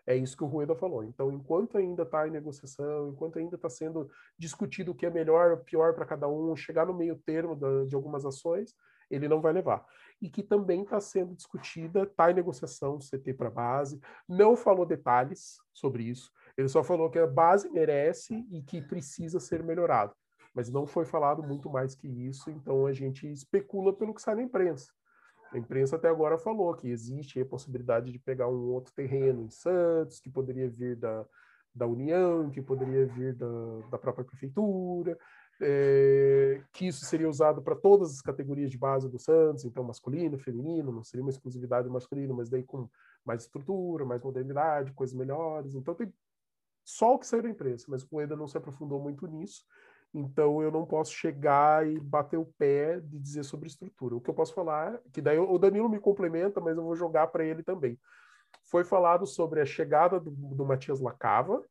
[0.06, 1.04] É isso que o Rueda falou.
[1.04, 5.50] Então, enquanto ainda está em negociação, enquanto ainda está sendo discutido o que é melhor
[5.50, 7.54] ou pior para cada um, chegar no meio termo
[7.86, 8.74] de algumas ações,
[9.10, 9.84] ele não vai levar.
[10.20, 15.58] E que também está sendo discutida, está em negociação CT para base, não falou detalhes
[15.72, 20.14] sobre isso, ele só falou que a base merece e que precisa ser melhorado.
[20.54, 24.34] Mas não foi falado muito mais que isso, então a gente especula pelo que sai
[24.34, 24.92] na imprensa.
[25.52, 29.50] A imprensa até agora falou que existe a possibilidade de pegar um outro terreno em
[29.50, 31.24] Santos, que poderia vir da,
[31.74, 33.46] da União, que poderia vir da,
[33.90, 35.16] da própria prefeitura,
[35.60, 40.38] é, que isso seria usado para todas as categorias de base do Santos, então masculino,
[40.38, 42.88] feminino, não seria uma exclusividade masculino, mas daí com
[43.24, 45.74] mais estrutura, mais modernidade, coisas melhores.
[45.74, 46.12] Então tem
[46.84, 49.64] só o que saiu da imprensa, mas o Coeda não se aprofundou muito nisso,
[50.14, 54.16] então eu não posso chegar e bater o pé de dizer sobre estrutura.
[54.16, 57.26] O que eu posso falar, que daí o Danilo me complementa, mas eu vou jogar
[57.26, 57.98] para ele também.
[58.64, 61.62] Foi falado sobre a chegada do, do Matias Lacava,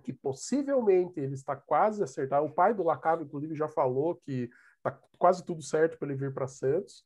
[0.00, 2.46] que possivelmente ele está quase acertado.
[2.46, 6.34] O pai do Lacava, inclusive, já falou que está quase tudo certo para ele vir
[6.34, 7.04] para Santos.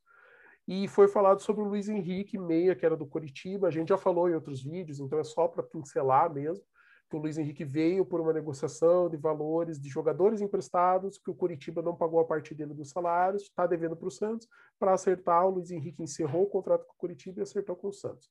[0.67, 3.69] E foi falado sobre o Luiz Henrique Meia, que era do Curitiba.
[3.69, 6.63] A gente já falou em outros vídeos, então é só para pincelar mesmo.
[7.09, 11.35] Que o Luiz Henrique veio por uma negociação de valores de jogadores emprestados, que o
[11.35, 14.47] Curitiba não pagou a parte dele dos salários, está devendo para o Santos.
[14.79, 17.93] Para acertar, o Luiz Henrique encerrou o contrato com o Curitiba e acertou com o
[17.93, 18.29] Santos.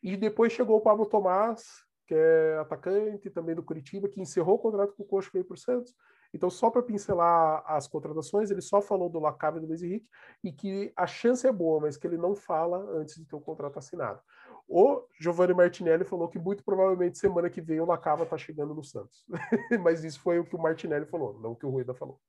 [0.00, 1.64] E depois chegou o Pablo Tomás,
[2.10, 5.44] que é atacante também do Curitiba, que encerrou o contrato com o Coxa e veio
[5.44, 5.94] para o Santos.
[6.34, 10.08] Então, só para pincelar as contratações, ele só falou do Lacave e do Luiz Henrique
[10.42, 13.40] e que a chance é boa, mas que ele não fala antes de ter o
[13.40, 14.20] contrato assinado.
[14.66, 18.82] O Giovanni Martinelli falou que muito provavelmente semana que vem o Lacava está chegando no
[18.82, 19.24] Santos.
[19.80, 22.20] mas isso foi o que o Martinelli falou, não o que o Rueda falou.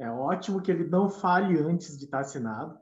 [0.00, 2.76] É ótimo que ele não fale antes de estar tá assinado.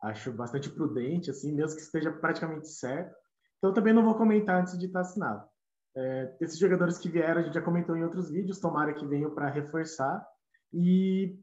[0.00, 3.12] Acho bastante prudente, assim, mesmo que esteja praticamente certo
[3.58, 5.46] então, também não vou comentar antes de estar assinado.
[5.96, 9.34] É, esses jogadores que vieram, a gente já comentou em outros vídeos, tomara que venham
[9.34, 10.24] para reforçar.
[10.72, 11.36] E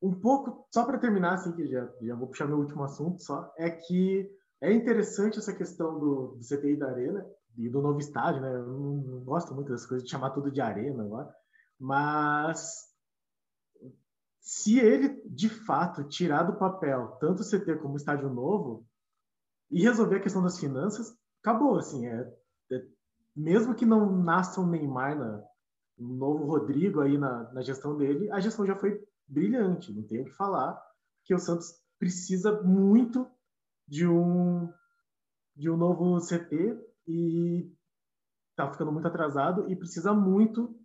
[0.00, 3.52] um pouco, só para terminar, assim, que já, já vou puxar meu último assunto só,
[3.58, 8.40] é que é interessante essa questão do, do CTI da Arena e do novo estádio,
[8.40, 8.54] né?
[8.54, 11.34] Eu não, não gosto muito das coisas de chamar tudo de Arena agora,
[11.78, 12.86] mas
[14.40, 18.86] se ele de fato tirar do papel tanto o CT como o estádio novo
[19.70, 21.16] e resolver a questão das finanças,
[21.46, 22.34] acabou, assim, é,
[22.72, 22.84] é,
[23.34, 25.44] mesmo que não nasça um Neymar, na,
[25.96, 30.22] um novo Rodrigo aí na, na gestão dele, a gestão já foi brilhante, não tenho
[30.22, 30.76] o que falar,
[31.24, 33.26] que o Santos precisa muito
[33.86, 34.68] de um
[35.54, 36.78] de um novo CT
[37.08, 37.72] e
[38.54, 40.76] tá ficando muito atrasado e precisa muito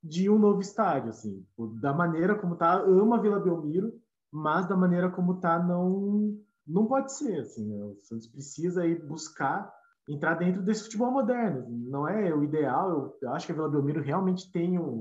[0.00, 1.44] de um novo estádio, assim,
[1.80, 3.92] da maneira como tá, ama Vila Belmiro,
[4.30, 7.82] mas da maneira como tá não não pode ser, assim, né?
[7.82, 9.72] o Santos precisa ir buscar
[10.08, 13.68] entrar dentro desse futebol moderno, não é o ideal, eu, eu acho que a Vila
[13.68, 15.00] Belmiro realmente tem um,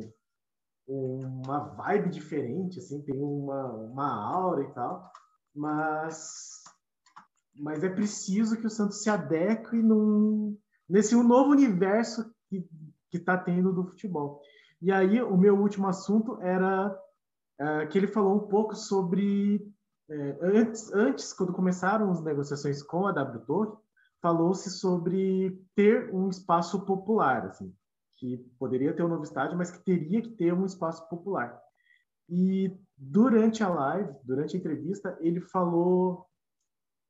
[0.88, 5.12] uma vibe diferente, assim, tem uma, uma aura e tal,
[5.56, 6.62] mas
[7.54, 10.58] mas é preciso que o Santos se adeque num,
[10.90, 14.42] nesse novo universo que está tendo do futebol.
[14.82, 16.98] E aí, o meu último assunto era
[17.60, 19.62] é, que ele falou um pouco sobre.
[20.10, 23.78] É, antes, antes, quando começaram as negociações com a W Torre,
[24.22, 27.74] falou-se sobre ter um espaço popular, assim,
[28.18, 31.60] que poderia ter um novo estádio, mas que teria que ter um espaço popular.
[32.30, 36.26] E durante a live, durante a entrevista, ele falou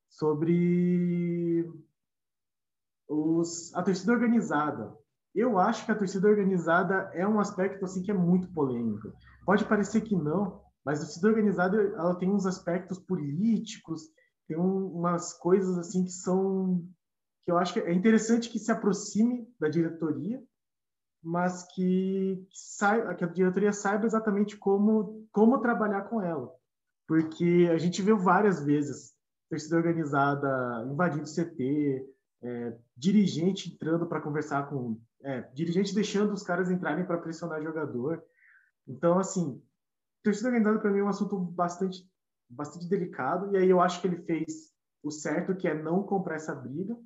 [0.10, 1.70] sobre
[3.08, 4.96] os, a torcida organizada.
[5.34, 9.14] Eu acho que a torcida organizada é um aspecto assim que é muito polêmico.
[9.46, 14.10] Pode parecer que não, mas a torcida organizada ela tem uns aspectos políticos,
[14.48, 16.86] tem um, umas coisas assim que são
[17.44, 20.42] que eu acho que é interessante que se aproxime da diretoria,
[21.24, 26.52] mas que, saiba, que a diretoria saiba exatamente como como trabalhar com ela,
[27.08, 29.14] porque a gente viu várias vezes
[29.50, 32.08] torcida organizada invadindo CT,
[32.42, 35.00] é, dirigente entrando para conversar com.
[35.24, 38.24] É, dirigente deixando os caras entrarem para pressionar jogador.
[38.88, 39.62] Então, assim,
[40.24, 42.04] torcida organizada para mim é um assunto bastante,
[42.50, 44.72] bastante delicado, e aí eu acho que ele fez
[45.04, 46.98] o certo, que é não comprar essa briga,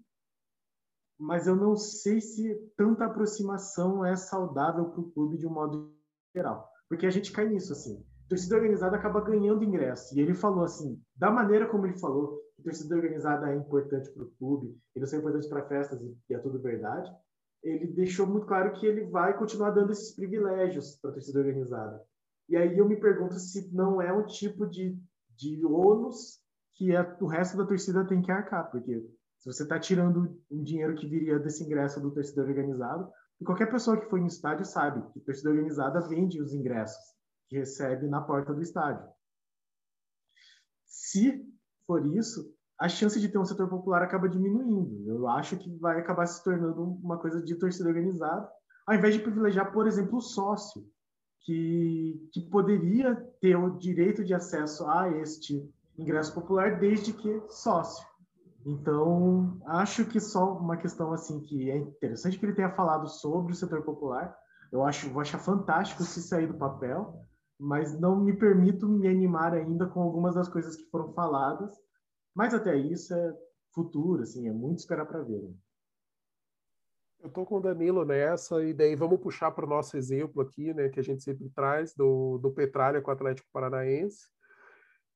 [1.20, 5.94] mas eu não sei se tanta aproximação é saudável para o clube de um modo
[6.34, 6.70] geral.
[6.90, 10.16] Porque a gente cai nisso, assim torcida organizada acaba ganhando ingresso.
[10.16, 14.24] E ele falou assim, da maneira como ele falou, que torcida organizada é importante para
[14.24, 17.12] o clube, eles são importantes para festas e é tudo verdade.
[17.64, 22.02] Ele deixou muito claro que ele vai continuar dando esses privilégios para a torcida organizada.
[22.48, 24.98] E aí eu me pergunto se não é um tipo de,
[25.36, 26.40] de ônus
[26.76, 29.04] que a, o resto da torcida tem que arcar, porque
[29.46, 33.08] se você está tirando um dinheiro que viria desse ingresso do torcedor organizado,
[33.40, 37.14] e qualquer pessoa que foi no estádio sabe que torcida organizada vende os ingressos
[37.48, 39.08] que recebe na porta do estádio.
[40.84, 41.46] Se
[41.86, 45.08] for isso, a chance de ter um setor popular acaba diminuindo.
[45.08, 48.50] Eu acho que vai acabar se tornando uma coisa de torcida organizada,
[48.88, 50.84] ao invés de privilegiar, por exemplo, o sócio,
[51.42, 58.15] que, que poderia ter o direito de acesso a este ingresso popular desde que sócio.
[58.66, 63.54] Então, acho que só uma questão assim que é interessante que ele tenha falado sobre
[63.54, 64.36] o setor popular.
[64.72, 67.24] Eu acho, vou achar fantástico se sair do papel,
[67.60, 71.72] mas não me permito me animar ainda com algumas das coisas que foram faladas.
[72.34, 73.38] Mas até isso é
[73.72, 75.44] futuro, assim, é muito esperar para ver.
[75.44, 75.54] Né?
[77.20, 80.74] Eu estou com o Danilo nessa, e daí vamos puxar para o nosso exemplo aqui,
[80.74, 84.28] né, que a gente sempre traz, do, do Petralha com o Atlético Paranaense.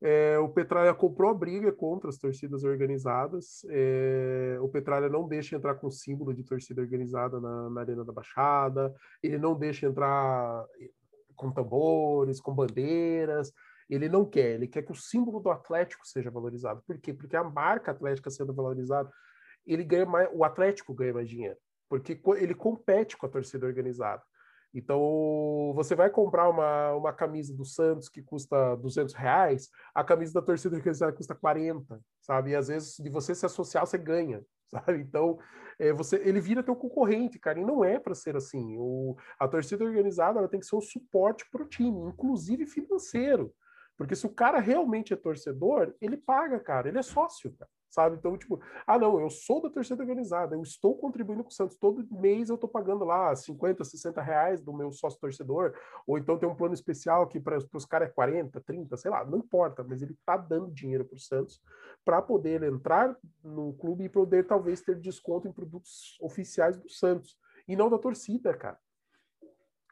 [0.02, 3.66] É, o Petralha comprou a briga contra as torcidas organizadas.
[3.70, 8.14] É, o Petralha não deixa entrar com símbolo de torcida organizada na, na Arena da
[8.14, 8.93] Baixada.
[9.22, 10.66] Ele não deixa entrar
[11.36, 13.52] com tambores, com bandeiras.
[13.89, 16.84] Ele não quer, ele quer que o símbolo do Atlético seja valorizado.
[16.86, 17.14] Por quê?
[17.14, 19.10] Porque a marca Atlética sendo valorizada,
[19.66, 21.58] ele ganha mais, o Atlético ganha mais dinheiro,
[21.89, 24.22] porque ele compete com a torcida organizada.
[24.74, 30.34] Então, você vai comprar uma, uma camisa do Santos que custa 200 reais, a camisa
[30.34, 32.51] da torcida organizada custa 40, sabe?
[32.51, 34.99] E às vezes, de você se associar, você ganha, sabe?
[34.99, 35.39] Então,
[35.80, 38.78] é, você, ele vira teu concorrente, cara, e não é para ser assim.
[38.78, 43.53] O, a torcida organizada ela tem que ser um suporte para o time, inclusive financeiro.
[43.97, 48.16] Porque se o cara realmente é torcedor, ele paga, cara, ele é sócio, cara sabe?
[48.18, 51.78] Então, tipo, ah, não, eu sou da torcida organizada, eu estou contribuindo com o Santos.
[51.78, 55.74] Todo mês eu estou pagando lá 50, 60 reais do meu sócio torcedor,
[56.06, 59.26] ou então tem um plano especial que para os caras é 40, 30, sei lá,
[59.26, 61.62] não importa, mas ele está dando dinheiro para o Santos
[62.06, 67.38] para poder entrar no clube e poder talvez ter desconto em produtos oficiais do Santos
[67.68, 68.80] e não da torcida, cara.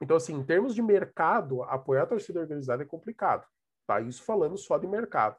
[0.01, 3.47] Então, assim, em termos de mercado, apoiar a torcida organizada é complicado,
[3.85, 3.99] tá?
[3.99, 5.37] Isso falando só de mercado.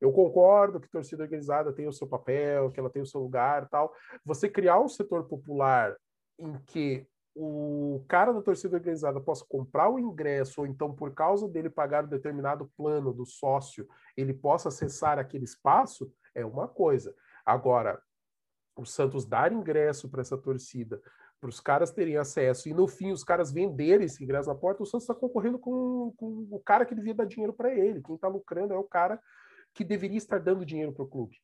[0.00, 3.68] Eu concordo que torcida organizada tem o seu papel, que ela tem o seu lugar
[3.68, 3.92] tal.
[4.24, 5.96] Você criar um setor popular
[6.38, 11.48] em que o cara da torcida organizada possa comprar o ingresso, ou então, por causa
[11.48, 17.14] dele pagar um determinado plano do sócio, ele possa acessar aquele espaço, é uma coisa.
[17.46, 18.00] Agora,
[18.76, 21.00] o Santos dar ingresso para essa torcida,
[21.40, 24.82] para os caras terem acesso, e no fim os caras venderem esse ingresso na porta,
[24.82, 28.02] o Santos está concorrendo com, com, o cara que devia dar dinheiro para ele.
[28.02, 29.20] Quem está lucrando é o cara
[29.74, 31.36] que deveria estar dando dinheiro para o clube.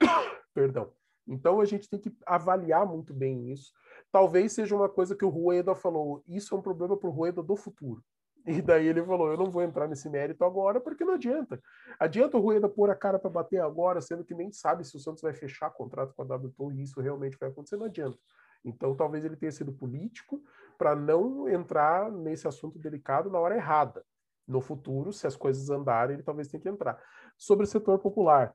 [0.54, 0.92] Perdão.
[1.26, 3.72] Então a gente tem que avaliar muito bem isso.
[4.10, 7.42] Talvez seja uma coisa que o Rueda falou, isso é um problema para o Rueda
[7.42, 8.02] do futuro.
[8.46, 11.60] E daí ele falou: Eu não vou entrar nesse mérito agora, porque não adianta.
[11.98, 15.00] Adianta o Rueda pôr a cara para bater agora, sendo que nem sabe se o
[15.00, 18.18] Santos vai fechar contrato com a WTO e isso realmente vai acontecer, não adianta.
[18.64, 20.42] Então talvez ele tenha sido político
[20.78, 24.04] para não entrar nesse assunto delicado na hora errada.
[24.46, 27.00] No futuro, se as coisas andarem, ele talvez tenha que entrar.
[27.36, 28.54] Sobre o setor popular,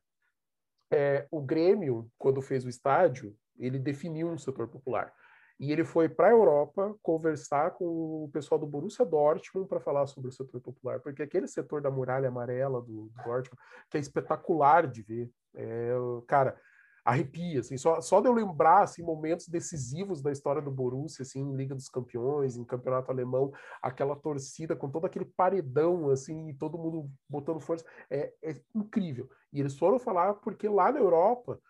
[0.90, 5.12] é, o Grêmio, quando fez o estádio, ele definiu um setor popular.
[5.58, 10.06] E ele foi para a Europa conversar com o pessoal do Borussia Dortmund para falar
[10.06, 13.58] sobre o setor popular, porque aquele setor da muralha amarela do, do Dortmund,
[13.90, 15.94] que é espetacular de ver, é,
[16.26, 16.60] cara,
[17.06, 21.40] arrepia, assim, só, só de eu lembrar, assim, momentos decisivos da história do Borussia, assim,
[21.40, 26.54] em Liga dos Campeões, em Campeonato Alemão, aquela torcida com todo aquele paredão, assim, e
[26.54, 29.30] todo mundo botando força, é, é incrível.
[29.52, 31.60] E eles foram falar porque lá na Europa,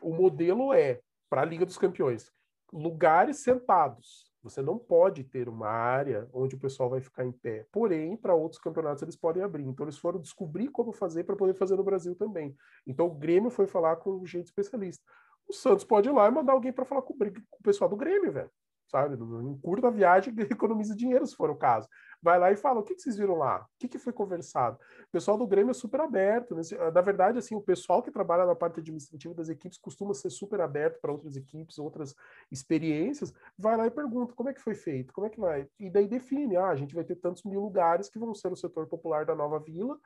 [0.00, 2.32] o modelo é para a Liga dos Campeões
[2.72, 4.24] lugares sentados.
[4.48, 7.66] Você não pode ter uma área onde o pessoal vai ficar em pé.
[7.72, 9.66] Porém, para outros campeonatos eles podem abrir.
[9.66, 12.56] Então, eles foram descobrir como fazer para poder fazer no Brasil também.
[12.86, 15.04] Então, o Grêmio foi falar com gente especialista.
[15.48, 18.32] O Santos pode ir lá e mandar alguém para falar com o pessoal do Grêmio,
[18.32, 18.50] velho
[18.88, 19.16] sabe?
[19.16, 21.88] Em curta viagem, economiza dinheiro, se for o caso.
[22.22, 23.60] Vai lá e fala, o que, que vocês viram lá?
[23.60, 24.78] O que, que foi conversado?
[25.08, 26.54] O pessoal do Grêmio é super aberto.
[26.54, 26.62] Né?
[26.92, 30.60] Na verdade, assim, o pessoal que trabalha na parte administrativa das equipes costuma ser super
[30.60, 32.14] aberto para outras equipes, outras
[32.50, 33.32] experiências.
[33.58, 35.12] Vai lá e pergunta, como é que foi feito?
[35.12, 35.68] Como é que vai?
[35.78, 38.56] E daí define, ah, a gente vai ter tantos mil lugares que vão ser o
[38.56, 39.98] setor popular da nova vila,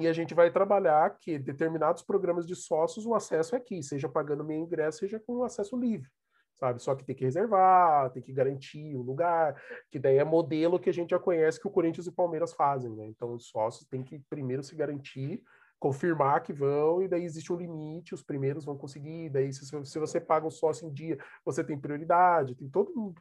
[0.00, 4.08] e a gente vai trabalhar que determinados programas de sócios o acesso é aqui, seja
[4.08, 6.08] pagando meio ingresso, seja com acesso livre
[6.58, 6.82] sabe?
[6.82, 10.90] Só que tem que reservar, tem que garantir o lugar, que daí é modelo que
[10.90, 13.06] a gente já conhece que o Corinthians e o Palmeiras fazem, né?
[13.06, 15.42] Então os sócios têm que primeiro se garantir,
[15.78, 19.98] confirmar que vão, e daí existe um limite, os primeiros vão conseguir, daí se, se
[19.98, 23.14] você paga o sócio em dia, você tem prioridade, tem todo um,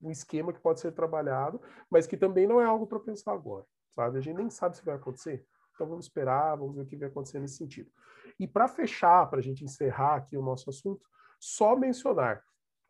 [0.00, 3.64] um esquema que pode ser trabalhado, mas que também não é algo para pensar agora,
[3.90, 4.18] sabe?
[4.18, 5.44] A gente nem sabe se vai acontecer.
[5.74, 7.90] Então vamos esperar, vamos ver o que vai acontecer nesse sentido.
[8.38, 11.04] E para fechar, para a gente encerrar aqui o nosso assunto,
[11.40, 12.44] só mencionar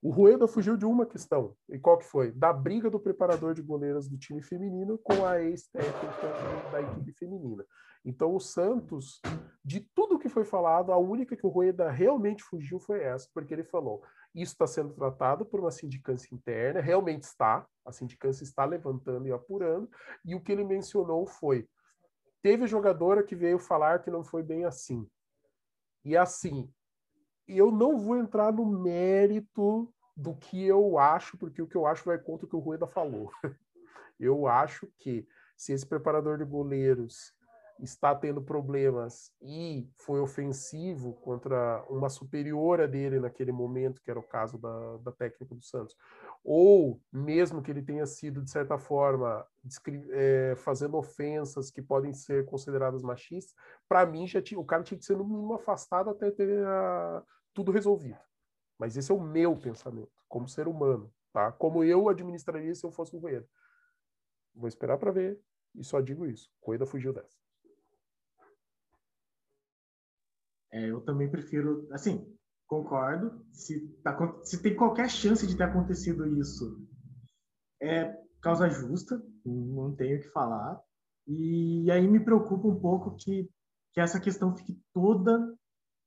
[0.04, 1.56] o Rueda fugiu de uma questão.
[1.66, 2.30] E qual que foi?
[2.30, 7.64] Da briga do preparador de goleiras do time feminino com a ex-técnica da equipe feminina.
[8.04, 9.22] Então, o Santos,
[9.64, 13.54] de tudo que foi falado, a única que o Rueda realmente fugiu foi essa, porque
[13.54, 14.02] ele falou:
[14.34, 19.32] isso está sendo tratado por uma sindicância interna, realmente está, a sindicância está levantando e
[19.32, 19.88] apurando,
[20.22, 21.66] e o que ele mencionou foi:
[22.42, 25.08] teve jogadora que veio falar que não foi bem assim.
[26.04, 26.70] E assim,
[27.48, 32.04] eu não vou entrar no mérito do que eu acho, porque o que eu acho
[32.04, 33.30] vai contra o que o Rueda falou.
[34.18, 37.34] Eu acho que se esse preparador de goleiros
[37.80, 44.22] está tendo problemas e foi ofensivo contra uma superiora dele naquele momento, que era o
[44.22, 45.96] caso da, da técnica do Santos,
[46.44, 49.44] ou mesmo que ele tenha sido, de certa forma,
[50.12, 53.54] é, fazendo ofensas que podem ser consideradas machistas,
[53.88, 57.22] para mim já tinha, o cara tinha que ser no mínimo afastado até ter a,
[57.52, 58.18] tudo resolvido.
[58.78, 61.52] Mas esse é o meu pensamento, como ser humano, tá?
[61.52, 63.48] Como eu administraria se eu fosse um Rueda.
[64.54, 65.40] Vou esperar para ver
[65.74, 66.50] e só digo isso.
[66.62, 67.36] Rueda fugiu dessa.
[70.72, 73.44] É, eu também prefiro, assim, concordo.
[73.52, 76.84] Se, tá, se tem qualquer chance de ter acontecido isso,
[77.80, 80.82] é causa justa, não tenho o que falar.
[81.26, 83.48] E aí me preocupa um pouco que,
[83.92, 85.56] que essa questão fique toda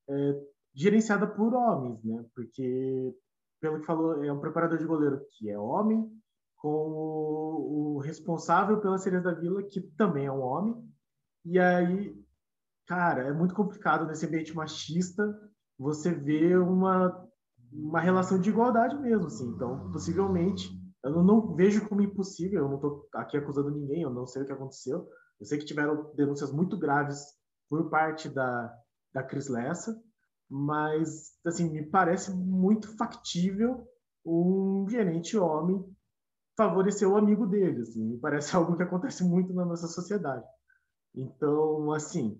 [0.09, 0.43] é,
[0.73, 2.25] gerenciada por homens, né?
[2.35, 3.13] Porque,
[3.59, 6.09] pelo que falou, é um preparador de goleiro que é homem,
[6.57, 10.75] com o, o responsável pela Sereias da Vila, que também é um homem.
[11.45, 12.15] E aí,
[12.87, 15.23] cara, é muito complicado nesse ambiente machista
[15.77, 17.27] você ver uma,
[17.71, 19.47] uma relação de igualdade mesmo, assim.
[19.49, 20.69] Então, possivelmente,
[21.03, 24.41] eu não, não vejo como impossível, eu não estou aqui acusando ninguém, eu não sei
[24.41, 25.07] o que aconteceu.
[25.39, 27.19] Eu sei que tiveram denúncias muito graves
[27.69, 28.73] por parte da,
[29.13, 29.95] da Cris Lessa,
[30.49, 33.87] mas assim me parece muito factível
[34.25, 35.83] um gerente homem
[36.57, 40.45] favorecer o amigo dele, assim, me parece algo que acontece muito na nossa sociedade.
[41.15, 42.39] Então, assim,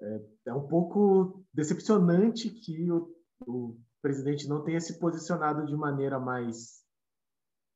[0.00, 6.18] é, é um pouco decepcionante que o, o, presidente não tenha se posicionado de maneira
[6.18, 6.84] mais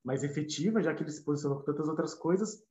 [0.04, 2.62] mais efetiva, já que ele se posicionou com tantas outras coisas.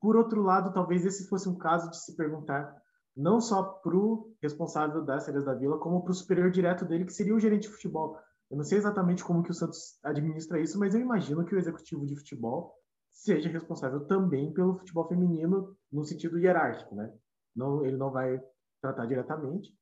[0.00, 2.74] Por outro lado, talvez esse fosse um caso de se perguntar
[3.16, 7.04] não só para o responsável das séries da Vila, como para o superior direto dele,
[7.04, 8.18] que seria o gerente de futebol.
[8.50, 11.58] Eu não sei exatamente como que o Santos administra isso, mas eu imagino que o
[11.58, 12.74] executivo de futebol
[13.10, 17.12] seja responsável também pelo futebol feminino no sentido hierárquico, né?
[17.54, 18.40] Não, ele não vai
[18.82, 19.72] tratar diretamente,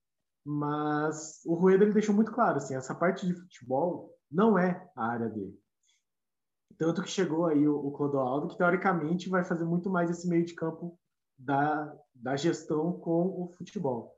[0.45, 5.07] Mas o Rueda ele deixou muito claro, assim, essa parte de futebol não é a
[5.07, 5.59] área dele.
[6.78, 10.45] Tanto que chegou aí o, o Clodoaldo, que teoricamente vai fazer muito mais esse meio
[10.45, 10.99] de campo
[11.43, 14.16] da, da gestão com o futebol.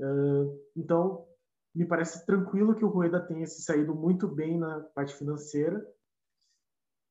[0.00, 1.26] Uh, então,
[1.74, 5.84] me parece tranquilo que o Rueda tenha se saído muito bem na parte financeira.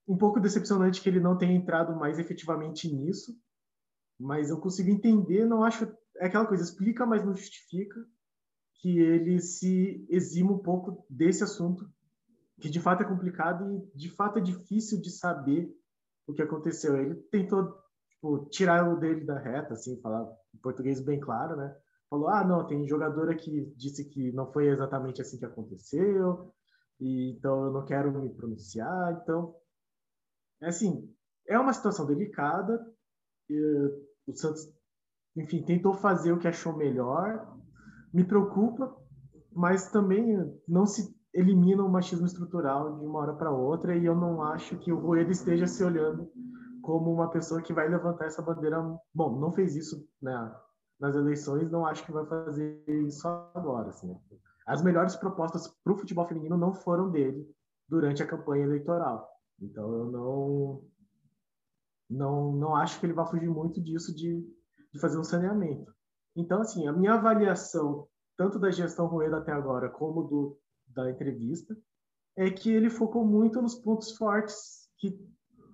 [0.07, 3.37] Um pouco decepcionante que ele não tenha entrado mais efetivamente nisso,
[4.19, 5.85] mas eu consigo entender, não acho.
[6.17, 8.05] É aquela coisa, explica, mas não justifica
[8.75, 11.89] que ele se exima um pouco desse assunto,
[12.59, 15.73] que de fato é complicado e de fato é difícil de saber
[16.27, 16.97] o que aconteceu.
[16.97, 17.82] Ele tentou
[18.23, 21.75] tipo, o dele da reta, assim, falar em português bem claro, né?
[22.09, 26.53] Falou, ah, não, tem jogadora que disse que não foi exatamente assim que aconteceu,
[26.99, 29.19] e então eu não quero me pronunciar.
[29.21, 29.53] Então,
[30.61, 31.11] é assim,
[31.47, 32.79] é uma situação delicada.
[34.27, 34.71] o Santos,
[35.35, 37.57] enfim, tentou fazer o que achou melhor.
[38.13, 38.95] Me preocupa,
[39.51, 44.15] mas também não se elimina o machismo estrutural de uma hora para outra e eu
[44.15, 46.31] não acho que o Rueda esteja se olhando
[46.83, 48.77] como uma pessoa que vai levantar essa bandeira.
[49.13, 50.53] Bom, não fez isso né,
[50.99, 53.25] nas eleições, não acho que vai fazer isso
[53.55, 53.89] agora.
[53.89, 54.15] Assim.
[54.67, 57.49] As melhores propostas para o futebol feminino não foram dele
[57.87, 59.27] durante a campanha eleitoral.
[59.59, 60.83] Então eu não
[62.09, 64.45] não não acho que ele vai fugir muito disso de,
[64.91, 65.91] de fazer um saneamento.
[66.35, 71.75] Então assim, a minha avaliação tanto da gestão Rueda até agora como do da entrevista
[72.35, 75.17] é que ele focou muito nos pontos fortes que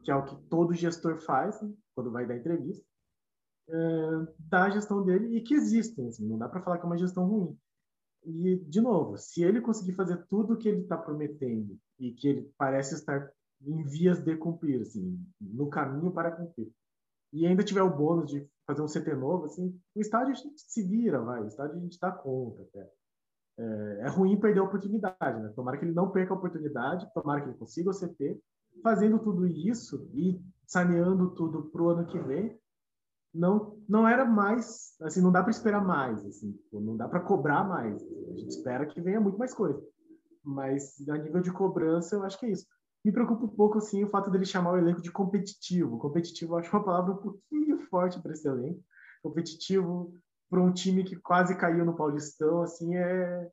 [0.03, 2.85] que é o que todo gestor faz né, quando vai dar entrevista,
[3.69, 3.73] é,
[4.39, 6.07] da gestão dele e que existem.
[6.07, 7.57] Assim, não dá para falar que é uma gestão ruim.
[8.25, 12.27] E, de novo, se ele conseguir fazer tudo o que ele está prometendo e que
[12.27, 13.31] ele parece estar
[13.61, 16.71] em vias de cumprir, assim, no caminho para cumprir,
[17.31, 20.61] e ainda tiver o bônus de fazer um CT novo, assim, o estádio a gente
[20.61, 22.89] se vira, vai, o estádio a gente dá conta até.
[23.57, 25.51] É, é ruim perder a oportunidade, né?
[25.55, 28.39] Tomara que ele não perca a oportunidade, tomara que ele consiga o CT,
[28.83, 32.57] fazendo tudo isso e saneando tudo para o ano que vem,
[33.33, 37.19] não não era mais, assim, não dá para esperar mais, assim, tipo, não dá para
[37.19, 38.01] cobrar mais.
[38.01, 39.81] A gente espera que venha muito mais coisa.
[40.43, 42.65] Mas a nível de cobrança, eu acho que é isso.
[43.03, 45.97] Me preocupa um pouco, assim, o fato dele chamar o elenco de competitivo.
[45.97, 48.83] Competitivo, eu acho uma palavra um pouquinho forte para esse elenco.
[49.23, 50.13] Competitivo
[50.49, 53.51] para um time que quase caiu no Paulistão, assim, é,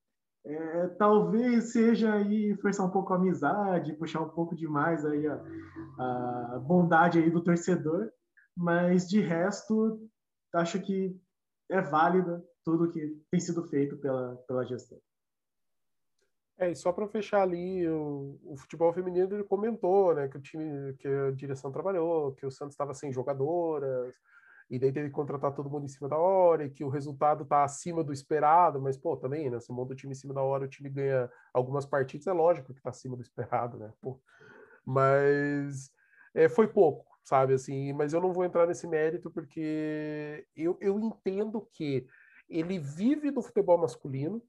[0.49, 5.43] é, talvez seja aí forçar um pouco a amizade, puxar um pouco demais aí a,
[5.99, 8.09] a, bondade aí do torcedor,
[8.57, 10.01] mas de resto
[10.55, 11.21] acho que
[11.69, 14.99] é válida tudo que tem sido feito pela, pela gestão.
[16.59, 20.41] É, e só para fechar ali, o, o, futebol feminino ele comentou, né, que o
[20.41, 24.15] time, que a direção trabalhou, que o Santos estava sem jogadoras,
[24.69, 27.45] e daí teve que contratar todo mundo em cima da hora, e que o resultado
[27.45, 29.61] está acima do esperado, mas, pô, também, né?
[29.61, 32.73] Você monta o time em cima da hora, o time ganha algumas partidas, é lógico
[32.73, 33.93] que está acima do esperado, né?
[34.01, 34.21] Pô.
[34.85, 35.91] Mas
[36.35, 40.99] é, foi pouco, sabe, assim, mas eu não vou entrar nesse mérito porque eu, eu
[40.99, 42.07] entendo que
[42.49, 44.43] ele vive do futebol masculino,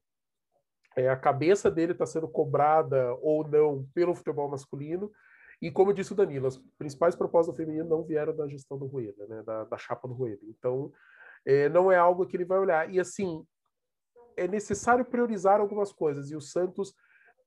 [0.96, 5.10] é, a cabeça dele está sendo cobrada ou não pelo futebol masculino,
[5.60, 8.86] e como disse o Danilo, as principais propostas do feminino não vieram da gestão do
[8.86, 10.42] Rueda, né, da, da chapa do Rueda.
[10.44, 10.92] Então,
[11.44, 12.92] é, não é algo que ele vai olhar.
[12.92, 13.44] E assim,
[14.36, 16.30] é necessário priorizar algumas coisas.
[16.30, 16.94] E o Santos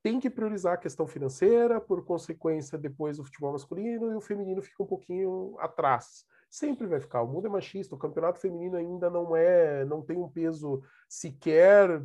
[0.03, 4.61] tem que priorizar a questão financeira, por consequência, depois o futebol masculino, e o feminino
[4.61, 6.25] fica um pouquinho atrás.
[6.49, 7.21] Sempre vai ficar.
[7.21, 12.03] O mundo é machista, o campeonato feminino ainda não é, não tem um peso sequer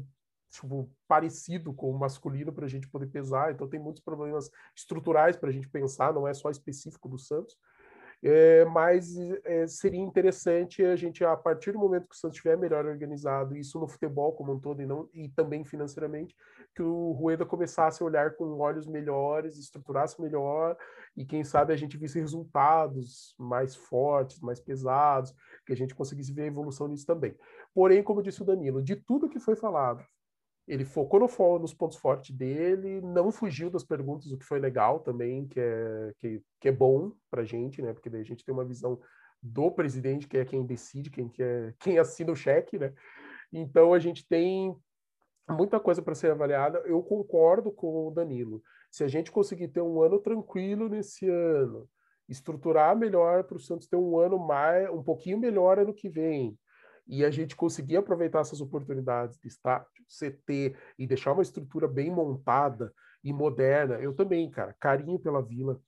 [0.56, 5.36] tipo, parecido com o masculino para a gente poder pesar, então tem muitos problemas estruturais
[5.36, 7.56] para a gente pensar, não é só específico do Santos.
[8.22, 12.56] É, mas é, seria interessante a gente, a partir do momento que o Santos estiver
[12.56, 16.34] melhor organizado, isso no futebol como um todo e, não, e também financeiramente,
[16.74, 20.76] que o Rueda começasse a olhar com olhos melhores, estruturasse melhor
[21.14, 25.34] e quem sabe a gente visse resultados mais fortes, mais pesados,
[25.66, 27.36] que a gente conseguisse ver a evolução nisso também.
[27.74, 30.02] Porém, como disse o Danilo, de tudo que foi falado,
[30.66, 35.00] ele focou no, nos pontos fortes dele, não fugiu das perguntas, o que foi legal
[35.00, 37.92] também, que é, que, que é bom para a gente, né?
[37.92, 39.00] Porque daí a gente tem uma visão
[39.40, 42.92] do presidente, que é quem decide, quem, que é, quem assina o cheque, né?
[43.52, 44.76] Então a gente tem
[45.48, 46.78] muita coisa para ser avaliada.
[46.84, 48.60] Eu concordo com o Danilo.
[48.90, 51.88] Se a gente conseguir ter um ano tranquilo nesse ano,
[52.28, 56.58] estruturar melhor para o Santos ter um ano mais, um pouquinho melhor ano que vem,
[57.06, 62.10] e a gente conseguir aproveitar essas oportunidades de estádio, CT e deixar uma estrutura bem
[62.10, 62.92] montada
[63.22, 63.94] e moderna.
[63.96, 65.80] Eu também, cara, carinho pela vila.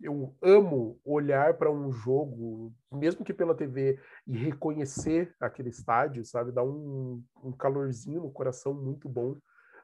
[0.00, 6.52] eu amo olhar para um jogo, mesmo que pela TV, e reconhecer aquele estádio, sabe?
[6.52, 9.36] Dá um, um calorzinho no coração muito bom.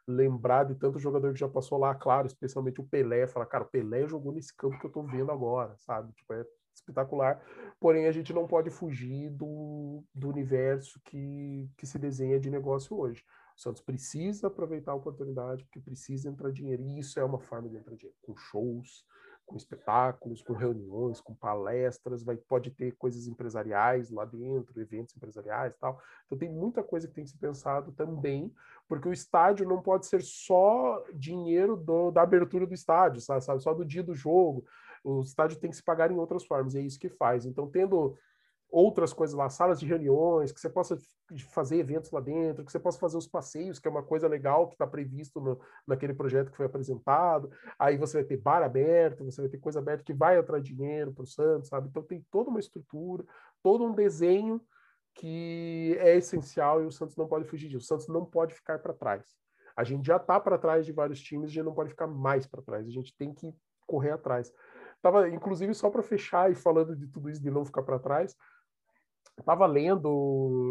[0.06, 3.26] Lembrar de tanto jogador que já passou lá, claro, especialmente o Pelé.
[3.26, 6.12] Falar, cara, o Pelé jogou nesse campo que eu tô vendo agora, sabe?
[6.12, 6.44] Tipo, é
[6.74, 7.40] espetacular.
[7.80, 12.98] Porém, a gente não pode fugir do, do universo que, que se desenha de negócio
[12.98, 13.24] hoje.
[13.56, 16.82] O Santos precisa aproveitar a oportunidade, porque precisa entrar dinheiro.
[16.82, 19.04] E isso é uma forma de entrar dinheiro, com shows,
[19.44, 25.76] com espetáculos, com reuniões, com palestras, vai, pode ter coisas empresariais lá dentro, eventos empresariais
[25.78, 26.00] tal.
[26.26, 28.52] Então tem muita coisa que tem que ser pensado também,
[28.88, 33.42] porque o estádio não pode ser só dinheiro do, da abertura do estádio, sabe?
[33.62, 34.64] Só do dia do jogo.
[35.04, 37.44] O estádio tem que se pagar em outras formas, e é isso que faz.
[37.44, 38.16] Então, tendo
[38.72, 40.96] outras coisas lá, salas de reuniões, que você possa
[41.50, 44.66] fazer eventos lá dentro, que você possa fazer os passeios, que é uma coisa legal
[44.66, 47.50] que está previsto no, naquele projeto que foi apresentado.
[47.78, 51.12] Aí você vai ter bar aberto, você vai ter coisa aberta que vai atrair dinheiro
[51.12, 51.88] para o Santos, sabe?
[51.88, 53.24] Então tem toda uma estrutura,
[53.62, 54.58] todo um desenho
[55.14, 57.84] que é essencial e o Santos não pode fugir disso.
[57.84, 59.26] O Santos não pode ficar para trás.
[59.76, 62.46] A gente já está para trás de vários times, a gente não pode ficar mais
[62.46, 62.86] para trás.
[62.86, 63.54] A gente tem que
[63.86, 64.50] correr atrás.
[65.02, 68.36] Tava, inclusive, só para fechar e falando de tudo isso de não ficar para trás,
[69.38, 70.08] estava lendo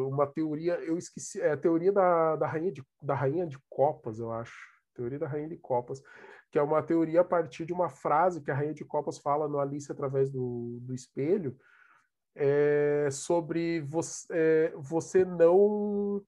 [0.09, 4.19] uma teoria, eu esqueci, é a teoria da, da, rainha de, da rainha de copas,
[4.19, 4.55] eu acho.
[4.93, 6.01] Teoria da rainha de copas,
[6.49, 9.47] que é uma teoria a partir de uma frase que a rainha de copas fala
[9.47, 11.57] no Alice através do, do espelho,
[12.33, 16.23] é, sobre você, é, você não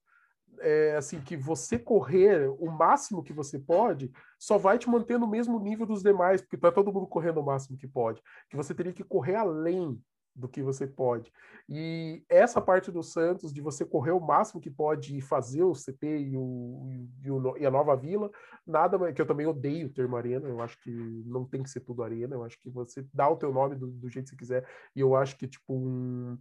[0.59, 5.27] é, assim que você correr o máximo que você pode só vai te manter no
[5.27, 8.73] mesmo nível dos demais porque tá todo mundo correndo o máximo que pode que você
[8.73, 10.01] teria que correr além
[10.35, 11.31] do que você pode.
[11.69, 15.73] E essa parte do Santos, de você correr o máximo que pode e fazer o
[15.73, 18.31] CT e, o, e, o, e a nova vila,
[18.65, 20.91] nada que eu também odeio o termo arena, eu acho que
[21.25, 23.87] não tem que ser tudo arena, eu acho que você dá o teu nome do,
[23.87, 26.37] do jeito que você quiser, e eu acho que, tipo, um,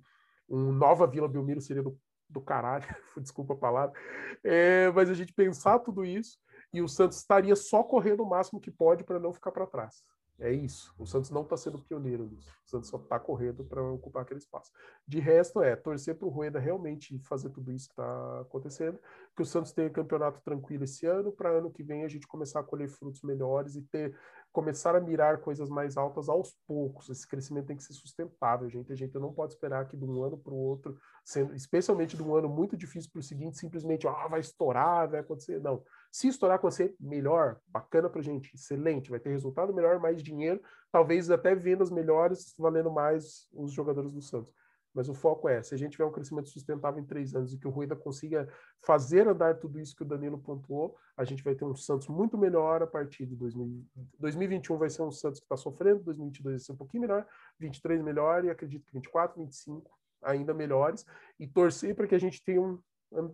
[0.48, 1.98] um Nova Vila Belmiro seria do,
[2.32, 2.86] do caralho,
[3.20, 3.98] desculpa a palavra,
[4.42, 6.38] é, mas a gente pensar tudo isso,
[6.72, 10.02] e o Santos estaria só correndo o máximo que pode para não ficar para trás.
[10.42, 10.92] É isso.
[10.98, 12.50] O Santos não está sendo pioneiro nisso.
[12.66, 14.72] O Santos só está correndo para ocupar aquele espaço.
[15.06, 18.98] De resto, é torcer para o Rueda realmente fazer tudo isso que está acontecendo,
[19.36, 22.60] que o Santos tenha campeonato tranquilo esse ano, para ano que vem a gente começar
[22.60, 24.18] a colher frutos melhores e ter
[24.52, 27.08] começar a mirar coisas mais altas aos poucos.
[27.08, 28.92] Esse crescimento tem que ser sustentável, gente.
[28.92, 32.22] A gente não pode esperar que de um ano para o outro, sendo, especialmente de
[32.22, 35.60] um ano muito difícil para o seguinte, simplesmente ah, vai estourar, vai acontecer.
[35.60, 35.82] Não.
[36.10, 41.30] Se estourar acontecer, melhor, bacana para gente, excelente, vai ter resultado melhor, mais dinheiro, talvez
[41.30, 44.52] até vendas melhores, valendo mais os jogadores do Santos.
[44.94, 47.58] Mas o foco é, se a gente tiver um crescimento sustentável em três anos e
[47.58, 48.48] que o Rueda consiga
[48.84, 52.36] fazer andar tudo isso que o Danilo pontuou, a gente vai ter um Santos muito
[52.36, 53.84] melhor a partir de 2000,
[54.18, 57.26] 2021 vai ser um Santos que está sofrendo, 2022 vai ser um pouquinho melhor,
[57.58, 59.90] 23 melhor e acredito que 24, 25
[60.22, 61.04] ainda melhores
[61.38, 62.78] e torcer para que a gente tenha um,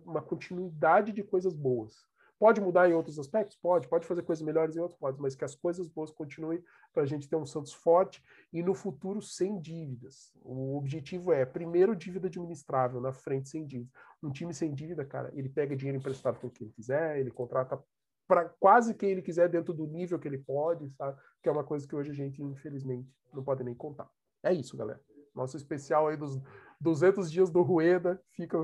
[0.05, 2.07] uma continuidade de coisas boas.
[2.39, 3.57] Pode mudar em outros aspectos?
[3.57, 3.89] Pode.
[3.89, 4.97] Pode fazer coisas melhores em outros?
[4.97, 5.21] Pode.
[5.21, 6.63] Mas que as coisas boas continuem
[6.93, 8.23] para a gente ter um Santos forte
[8.53, 10.31] e no futuro sem dívidas.
[10.41, 13.91] O objetivo é, primeiro, dívida administrável, na frente sem dívida.
[14.23, 17.77] Um time sem dívida, cara, ele pega dinheiro emprestado com quem ele quiser, ele contrata
[18.25, 21.19] para quase quem ele quiser dentro do nível que ele pode, sabe?
[21.43, 24.09] Que é uma coisa que hoje a gente, infelizmente, não pode nem contar.
[24.41, 25.01] É isso, galera.
[25.35, 26.39] Nosso especial aí dos
[26.79, 28.57] 200 dias do Rueda fica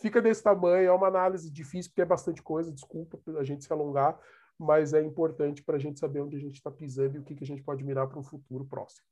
[0.00, 0.88] fica desse tamanho.
[0.88, 4.18] É uma análise difícil, porque é bastante coisa, desculpa a gente se alongar,
[4.58, 7.34] mas é importante para a gente saber onde a gente está pisando e o que,
[7.34, 9.06] que a gente pode mirar para um futuro próximo.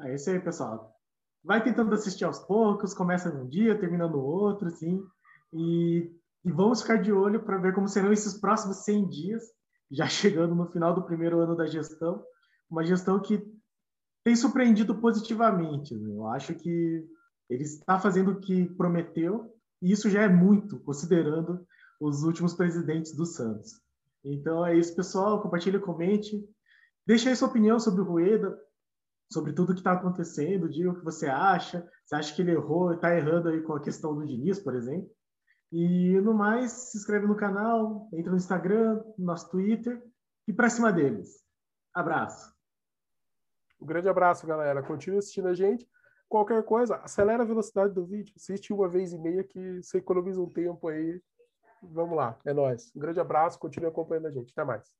[0.00, 0.94] É isso aí, pessoal.
[1.42, 5.02] Vai tentando assistir aos poucos, começa num dia, termina no outro, assim,
[5.52, 6.12] e,
[6.44, 9.44] e vamos ficar de olho para ver como serão esses próximos 100 dias,
[9.90, 12.22] já chegando no final do primeiro ano da gestão,
[12.68, 13.42] uma gestão que
[14.24, 15.94] tem surpreendido positivamente.
[15.94, 16.12] Né?
[16.12, 17.08] Eu acho que
[17.48, 21.66] ele está fazendo o que prometeu, e isso já é muito, considerando
[22.00, 23.80] os últimos presidentes do Santos.
[24.24, 25.40] Então é isso, pessoal.
[25.40, 26.44] Compartilhe, comente.
[27.06, 28.58] Deixe aí sua opinião sobre o Rueda,
[29.32, 30.68] sobre tudo que está acontecendo.
[30.68, 31.88] Diga o que você acha.
[32.04, 35.08] Você acha que ele errou, está errando aí com a questão do Diniz, por exemplo.
[35.70, 40.02] E no mais, se inscreve no canal, entra no Instagram, no nosso Twitter
[40.46, 41.44] e para cima deles.
[41.94, 42.54] Abraço.
[43.80, 44.82] Um grande abraço, galera.
[44.82, 45.86] Continue assistindo a gente
[46.36, 50.40] qualquer coisa, acelera a velocidade do vídeo, assiste uma vez e meia que você economiza
[50.40, 51.20] um tempo aí.
[51.82, 52.92] Vamos lá, é nóis.
[52.94, 54.52] Um grande abraço, continue acompanhando a gente.
[54.52, 54.90] Até mais.